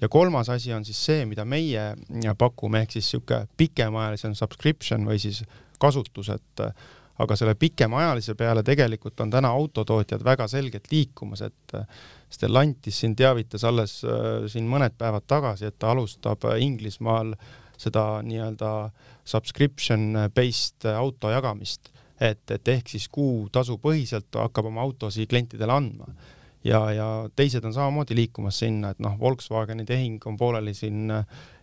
ja 0.00 0.08
kolmas 0.08 0.48
asi 0.50 0.72
on 0.74 0.84
siis 0.84 0.98
see, 1.04 1.26
mida 1.26 1.44
meie 1.44 1.92
pakume, 2.38 2.82
ehk 2.82 2.96
siis 2.96 3.06
niisugune 3.06 3.46
pikemaajalisem 3.56 4.34
subscription 4.34 5.06
või 5.06 5.20
siis 5.22 5.44
kasutus, 5.78 6.28
et 6.34 6.64
aga 7.22 7.36
selle 7.36 7.54
pikemaajalise 7.54 8.34
peale 8.34 8.64
tegelikult 8.66 9.20
on 9.20 9.30
täna 9.30 9.52
autotootjad 9.54 10.24
väga 10.24 10.48
selgelt 10.48 10.90
liikumas, 10.90 11.42
et 11.46 11.76
Stellantis 12.32 13.02
siin 13.02 13.14
teavitas 13.16 13.64
alles 13.68 13.98
siin 14.48 14.68
mõned 14.68 14.96
päevad 14.98 15.26
tagasi, 15.28 15.68
et 15.68 15.78
ta 15.78 15.92
alustab 15.92 16.46
Inglismaal 16.58 17.34
seda 17.78 18.22
nii-öelda 18.24 18.70
subscription 19.28 20.16
based 20.34 20.86
auto 20.96 21.30
jagamist 21.30 21.92
et, 22.20 22.50
et 22.50 22.68
ehk 22.68 22.88
siis 22.88 23.08
kuutasu 23.08 23.78
põhiselt 23.82 24.38
hakkab 24.38 24.70
oma 24.70 24.82
autosid 24.82 25.28
klientidele 25.30 25.72
andma. 25.72 26.06
ja, 26.64 26.78
ja 26.94 27.06
teised 27.36 27.64
on 27.64 27.74
samamoodi 27.74 28.14
liikumas 28.14 28.58
sinna, 28.62 28.92
et 28.94 29.00
noh, 29.02 29.16
Volkswageni 29.18 29.84
tehing 29.84 30.22
on 30.26 30.36
pooleli 30.36 30.74
siin 30.74 31.10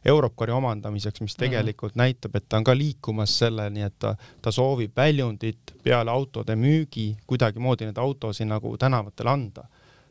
Europcari 0.05 0.51
omandamiseks, 0.51 1.21
mis 1.21 1.37
mhm. 1.37 1.39
tegelikult 1.39 1.95
mm 1.95 1.99
-hmm. 1.99 2.03
näitab, 2.03 2.35
et 2.35 2.49
ta 2.49 2.57
on 2.57 2.63
ka 2.63 2.77
liikumas 2.77 3.37
selleni, 3.39 3.81
et 3.81 3.99
ta, 3.99 4.15
ta 4.41 4.51
soovib 4.51 4.91
väljundit 4.95 5.75
peale 5.83 6.11
autode 6.11 6.55
müügi 6.55 7.15
kuidagimoodi 7.27 7.85
neid 7.85 7.97
autosid 7.97 8.47
nagu 8.47 8.77
tänavatele 8.77 9.29
anda. 9.29 9.63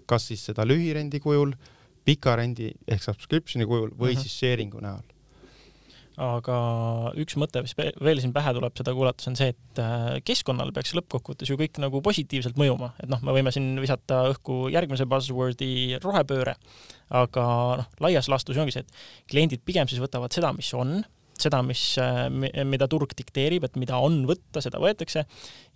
kas 0.07 0.27
siis 0.27 0.45
seda 0.47 0.65
lühirendi 0.65 1.21
kujul, 1.21 1.53
pika 2.05 2.37
rendi 2.37 2.71
ehk 2.89 3.03
subscription'i 3.03 3.67
kujul 3.67 3.91
või 3.91 4.13
mm 4.13 4.17
-hmm. 4.17 4.21
siis 4.21 4.41
sharing'u 4.41 4.81
näol 4.81 5.18
aga 6.19 6.57
üks 7.23 7.37
mõte, 7.39 7.63
mis 7.63 7.75
veel 7.79 8.21
siin 8.23 8.33
pähe 8.35 8.51
tuleb 8.57 8.75
seda 8.79 8.93
kuulates, 8.97 9.29
on 9.31 9.37
see, 9.39 9.53
et 9.55 9.81
äh, 9.83 10.19
keskkonnale 10.27 10.75
peaks 10.75 10.95
lõppkokkuvõttes 10.99 11.53
ju 11.53 11.59
kõik 11.61 11.79
nagu 11.83 12.01
positiivselt 12.05 12.59
mõjuma, 12.59 12.91
et 13.03 13.11
noh, 13.11 13.23
me 13.23 13.35
võime 13.37 13.53
siin 13.55 13.71
visata 13.83 14.25
õhku 14.33 14.67
järgmise 14.75 15.07
buzzword'i 15.11 16.01
rohepööre, 16.03 16.57
aga 17.15 17.45
noh, 17.83 17.91
laias 18.03 18.31
laastus 18.33 18.59
ongi 18.59 18.75
see, 18.75 18.83
et 18.83 19.31
kliendid 19.31 19.63
pigem 19.67 19.91
siis 19.91 20.03
võtavad 20.03 20.35
seda, 20.35 20.51
mis 20.57 20.71
on, 20.75 20.99
seda, 21.39 21.63
mis, 21.67 21.85
äh, 22.03 22.27
mida 22.67 22.91
turg 22.91 23.15
dikteerib, 23.19 23.69
et 23.69 23.79
mida 23.79 24.01
on 24.03 24.25
võtta, 24.29 24.65
seda 24.65 24.83
võetakse, 24.83 25.23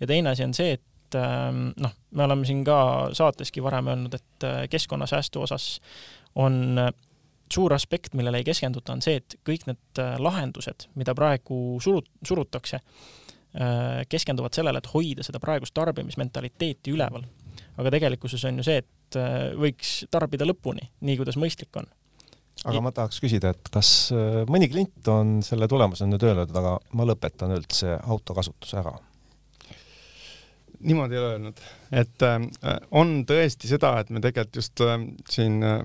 ja 0.02 0.10
teine 0.10 0.34
asi 0.34 0.46
on 0.48 0.56
see, 0.58 0.74
et 0.80 1.18
ähm, 1.20 1.68
noh, 1.78 1.94
me 2.18 2.26
oleme 2.26 2.48
siin 2.48 2.66
ka 2.66 3.14
saateski 3.14 3.62
varem 3.62 3.94
öelnud, 3.94 4.18
et 4.18 4.48
äh, 4.48 4.60
keskkonnasäästu 4.74 5.46
osas 5.46 5.76
on 6.34 6.80
suur 7.52 7.74
aspekt, 7.74 8.14
millele 8.18 8.42
ei 8.42 8.46
keskenduta, 8.46 8.94
on 8.94 9.02
see, 9.04 9.20
et 9.22 9.36
kõik 9.46 9.66
need 9.68 10.00
äh, 10.02 10.14
lahendused, 10.22 10.88
mida 10.98 11.14
praegu 11.16 11.78
surut-, 11.84 12.10
surutakse, 12.26 12.80
äh, 12.82 14.02
keskenduvad 14.08 14.56
sellele, 14.56 14.82
et 14.82 14.90
hoida 14.94 15.26
seda 15.26 15.40
praegust 15.42 15.74
tarbimismentaliteeti 15.78 16.94
üleval. 16.94 17.26
aga 17.76 17.90
tegelikkuses 17.90 18.44
on 18.48 18.60
ju 18.60 18.68
see, 18.68 18.82
et 18.84 19.20
äh, 19.20 19.52
võiks 19.58 20.02
tarbida 20.12 20.48
lõpuni, 20.48 20.90
nii 21.00 21.18
kuidas 21.20 21.40
mõistlik 21.40 21.76
on. 21.80 21.88
aga 22.64 22.80
ma 22.84 22.92
tahaks 22.92 23.20
küsida, 23.20 23.54
et 23.54 23.72
kas 23.72 24.12
mõni 24.48 24.68
klient 24.70 25.08
on 25.08 25.40
selle 25.42 25.68
tulemusena 25.68 26.12
nüüd 26.12 26.28
öelnud, 26.28 26.52
et 26.52 26.60
aga 26.60 26.76
ma 26.92 27.08
lõpetan 27.08 27.56
üldse 27.56 27.96
autokasutuse 28.02 28.78
ära? 28.82 28.98
niimoodi 30.82 31.14
ei 31.14 31.20
ole 31.20 31.32
öelnud, 31.32 31.60
et 31.92 32.24
äh, 32.26 32.38
on 32.90 33.22
tõesti 33.28 33.70
seda, 33.70 33.94
et 34.00 34.10
me 34.10 34.22
tegelikult 34.22 34.58
just 34.62 34.82
äh, 34.84 34.96
siin 35.30 35.62
äh, 35.66 35.82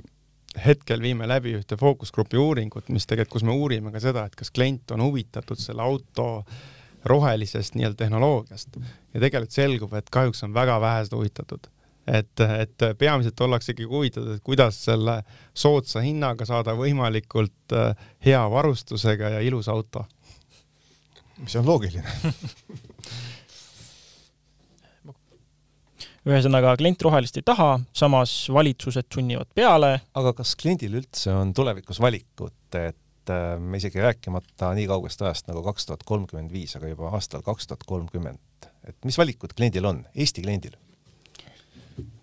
hetkel 0.66 1.02
viime 1.02 1.28
läbi 1.30 1.54
ühte 1.58 1.78
fookusgrupi 1.80 2.40
uuringut, 2.42 2.90
mis 2.94 3.08
tegelikult, 3.08 3.42
kus 3.42 3.48
me 3.48 3.56
uurime 3.56 3.92
ka 3.94 4.02
seda, 4.04 4.26
et 4.28 4.36
kas 4.36 4.52
klient 4.54 4.92
on 4.96 5.04
huvitatud 5.06 5.60
selle 5.62 5.84
auto 5.86 6.28
rohelisest 7.08 7.78
nii-öelda 7.78 7.98
tehnoloogiast 8.02 8.78
ja 8.78 9.20
tegelikult 9.22 9.56
selgub, 9.56 9.94
et 9.98 10.10
kahjuks 10.12 10.44
on 10.48 10.54
väga 10.54 10.80
vähesed 10.82 11.16
huvitatud. 11.16 11.70
et, 12.08 12.40
et 12.40 12.84
peamiselt 12.98 13.42
ollakse 13.44 13.74
ikkagi 13.74 13.90
huvitatud, 13.92 14.38
et 14.38 14.44
kuidas 14.44 14.78
selle 14.86 15.22
soodsa 15.54 16.00
hinnaga 16.02 16.46
saada 16.48 16.76
võimalikult 16.80 17.76
äh, 17.76 18.08
hea 18.26 18.44
varustusega 18.52 19.30
ja 19.38 19.40
ilus 19.44 19.68
auto. 19.68 20.06
mis 21.38 21.56
on 21.56 21.66
loogiline 21.66 22.08
ühesõnaga, 26.28 26.76
klient 26.80 27.04
rohelist 27.06 27.40
ei 27.40 27.46
taha, 27.48 27.78
samas 27.96 28.34
valitsused 28.54 29.08
sunnivad 29.14 29.50
peale. 29.56 29.94
aga 30.18 30.34
kas 30.38 30.56
kliendil 30.60 31.00
üldse 31.02 31.34
on 31.34 31.54
tulevikus 31.58 32.02
valikut, 32.04 32.58
et 32.76 33.32
äh, 33.34 33.54
me 33.60 33.80
isegi 33.82 34.04
rääkimata 34.04 34.74
nii 34.78 34.88
kaugest 34.92 35.24
ajast 35.24 35.48
nagu 35.52 35.64
kaks 35.66 35.88
tuhat 35.90 36.04
kolmkümmend 36.08 36.52
viis, 36.54 36.76
aga 36.80 36.92
juba 36.92 37.12
aastal 37.16 37.46
kaks 37.46 37.70
tuhat 37.70 37.86
kolmkümmend, 37.88 38.70
et 38.88 38.98
mis 39.08 39.18
valikud 39.20 39.56
kliendil 39.58 39.88
on, 39.90 40.04
Eesti 40.16 40.44
kliendil? 40.46 40.76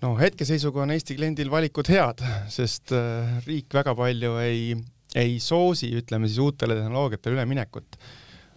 no 0.05 0.15
hetkeseisuga 0.19 0.85
on 0.85 0.93
Eesti 0.95 1.17
kliendil 1.19 1.51
valikud 1.53 1.89
head, 1.93 2.21
sest 2.59 2.93
äh, 2.97 3.39
riik 3.47 3.73
väga 3.75 3.97
palju 3.99 4.37
ei, 4.43 4.75
ei 5.17 5.39
soosi, 5.43 5.95
ütleme 6.01 6.29
siis 6.29 6.43
uutele 6.45 6.77
tehnoloogiatele 6.81 7.39
üleminekut. 7.39 7.99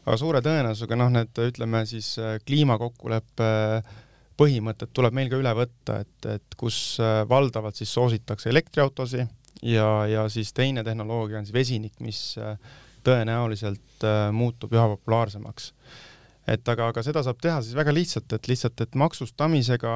aga 0.07 0.17
suure 0.19 0.43
tõenäosusega 0.43 0.99
noh, 0.99 1.13
need 1.13 1.41
ütleme 1.47 1.86
siis 1.88 2.13
äh, 2.19 2.36
kliimakokkuleppe 2.43 3.53
põhimõtted 4.38 4.93
tuleb 4.93 5.15
meil 5.17 5.32
ka 5.32 5.39
üle 5.41 5.54
võtta, 5.58 6.02
et, 6.06 6.30
et 6.38 6.58
kus 6.60 7.00
äh, 7.04 7.21
valdavalt 7.30 7.80
siis 7.80 7.93
soositakse 7.93 8.52
elektriautosid 8.54 9.26
ja, 9.63 9.89
ja 10.10 10.28
siis 10.30 10.54
teine 10.54 10.84
tehnoloogia 10.86 11.39
on 11.39 11.47
siis 11.47 11.56
vesinik, 11.56 11.97
mis 12.04 12.21
tõenäoliselt 13.08 14.06
muutub 14.36 14.73
üha 14.76 14.86
populaarsemaks 14.93 15.71
et 16.47 16.69
aga, 16.71 16.89
aga 16.93 17.04
seda 17.04 17.21
saab 17.26 17.39
teha 17.43 17.60
siis 17.63 17.76
väga 17.76 17.93
lihtsalt, 17.93 18.32
et 18.38 18.47
lihtsalt, 18.50 18.82
et 18.84 18.95
maksustamisega, 19.00 19.93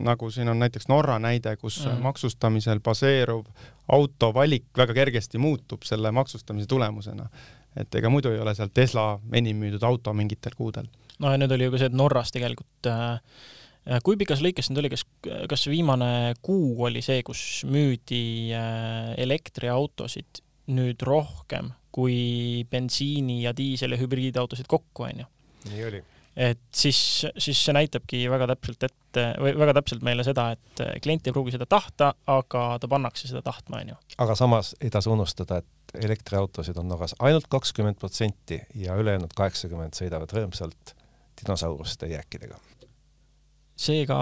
nagu 0.00 0.30
siin 0.32 0.48
on 0.52 0.62
näiteks 0.62 0.88
Norra 0.88 1.18
näide, 1.22 1.54
kus 1.60 1.82
mm. 1.84 2.00
maksustamisel 2.04 2.80
baseeruv 2.84 3.44
auto 3.92 4.30
valik 4.34 4.70
väga 4.76 4.96
kergesti 4.96 5.40
muutub 5.42 5.84
selle 5.84 6.12
maksustamise 6.14 6.70
tulemusena. 6.70 7.28
et 7.76 7.94
ega 7.94 8.10
muidu 8.10 8.30
ei 8.30 8.38
ole 8.38 8.54
seal 8.54 8.70
Tesla 8.74 9.18
enim 9.32 9.58
müüdud 9.58 9.82
auto 9.82 10.12
mingitel 10.14 10.54
kuudel. 10.56 10.88
no 11.18 11.32
ja 11.32 11.38
nüüd 11.38 11.52
oli 11.52 11.68
ju 11.68 11.74
ka 11.74 11.82
see, 11.82 11.92
et 11.92 12.00
Norras 12.00 12.32
tegelikult 12.32 12.88
äh, 12.88 13.20
kui 14.04 14.16
pikas 14.20 14.40
lõikes 14.44 14.70
nüüd 14.70 14.80
oli, 14.82 14.90
kas, 14.94 15.04
kas 15.50 15.66
viimane 15.68 16.34
kuu 16.44 16.86
oli 16.86 17.02
see, 17.04 17.22
kus 17.26 17.64
müüdi 17.68 18.54
äh, 18.56 19.12
elektriautosid 19.20 20.40
nüüd 20.74 21.04
rohkem 21.04 21.72
kui 21.94 22.64
bensiini 22.70 23.42
ja 23.44 23.52
diisel- 23.56 23.94
ja 23.94 24.00
hübriidautosid 24.00 24.66
kokku, 24.70 25.06
onju? 25.06 25.28
nii 25.70 25.84
oli. 25.88 26.00
et 26.36 26.60
siis, 26.74 26.98
siis 27.38 27.60
see 27.60 27.74
näitabki 27.76 28.24
väga 28.30 28.48
täpselt 28.50 28.88
ette 28.88 29.28
või 29.40 29.54
väga 29.60 29.76
täpselt 29.78 30.02
meile 30.04 30.24
seda, 30.26 30.48
et 30.56 30.82
klient 31.04 31.28
ei 31.28 31.36
pruugi 31.36 31.54
seda 31.54 31.68
tahta, 31.70 32.10
aga 32.26 32.64
ta 32.82 32.90
pannakse 32.90 33.30
seda 33.30 33.44
tahtma, 33.46 33.84
onju. 33.84 34.00
aga 34.24 34.36
samas 34.38 34.74
ei 34.80 34.90
tasu 34.92 35.14
unustada, 35.14 35.60
et 35.62 36.04
elektriautosid 36.08 36.78
on 36.82 36.90
Norras 36.90 37.14
ainult 37.22 37.46
kakskümmend 37.52 38.00
protsenti 38.00 38.58
ja 38.74 38.98
ülejäänud 38.98 39.36
kaheksakümmend 39.36 39.94
sõidavad 39.94 40.34
rõõmsalt 40.34 40.96
dinosauruste 41.38 42.10
jääkidega 42.10 42.58
seega 43.76 44.16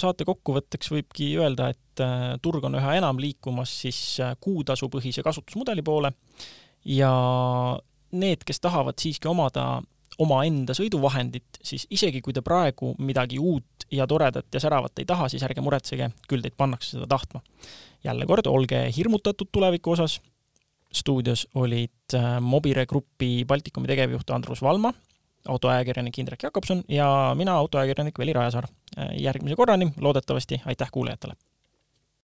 saate 0.00 0.26
kokkuvõtteks 0.28 0.90
võibki 0.92 1.30
öelda, 1.40 1.70
et 1.72 2.02
äh, 2.04 2.34
turg 2.44 2.64
on 2.68 2.76
üha 2.76 2.96
enam 2.98 3.20
liikumas 3.20 3.72
siis 3.84 4.00
äh, 4.20 4.34
kuutasupõhise 4.40 5.24
kasutusmudeli 5.24 5.82
poole 5.82 6.12
ja 6.84 7.12
need, 8.12 8.44
kes 8.44 8.60
tahavad 8.60 9.00
siiski 9.00 9.28
omada 9.28 9.78
omaenda 10.18 10.74
sõiduvahendit, 10.74 11.60
siis 11.62 11.84
isegi 11.94 12.20
kui 12.24 12.34
te 12.34 12.42
praegu 12.42 12.90
midagi 12.98 13.38
uut 13.38 13.86
ja 13.94 14.06
toredat 14.10 14.48
ja 14.54 14.60
säravat 14.60 14.98
ei 14.98 15.06
taha, 15.06 15.28
siis 15.30 15.44
ärge 15.46 15.62
muretsege, 15.62 16.10
küll 16.28 16.42
teid 16.42 16.56
pannakse 16.58 16.96
seda 16.96 17.06
tahtma. 17.06 17.42
jälle 18.04 18.26
kord, 18.26 18.46
olge 18.46 18.88
hirmutatud 18.96 19.48
tuleviku 19.52 19.90
osas. 19.90 20.20
stuudios 20.92 21.46
olid 21.54 22.14
äh, 22.14 22.40
Mobire 22.40 22.86
Grupi 22.86 23.44
Baltikumi 23.44 23.86
tegevjuht 23.86 24.30
Andrus 24.30 24.62
Valma, 24.62 24.92
autoajakirjanik 25.48 26.18
Indrek 26.18 26.42
Jakobson 26.42 26.82
ja 26.88 27.34
mina, 27.36 27.54
autoajakirjanik 27.54 28.18
Veli 28.18 28.32
Rajasaar. 28.32 28.68
Järgmise 29.16 29.56
korrani, 29.56 29.92
loodetavasti, 30.00 30.60
aitäh 30.66 30.88
kuulajatele! 30.92 31.34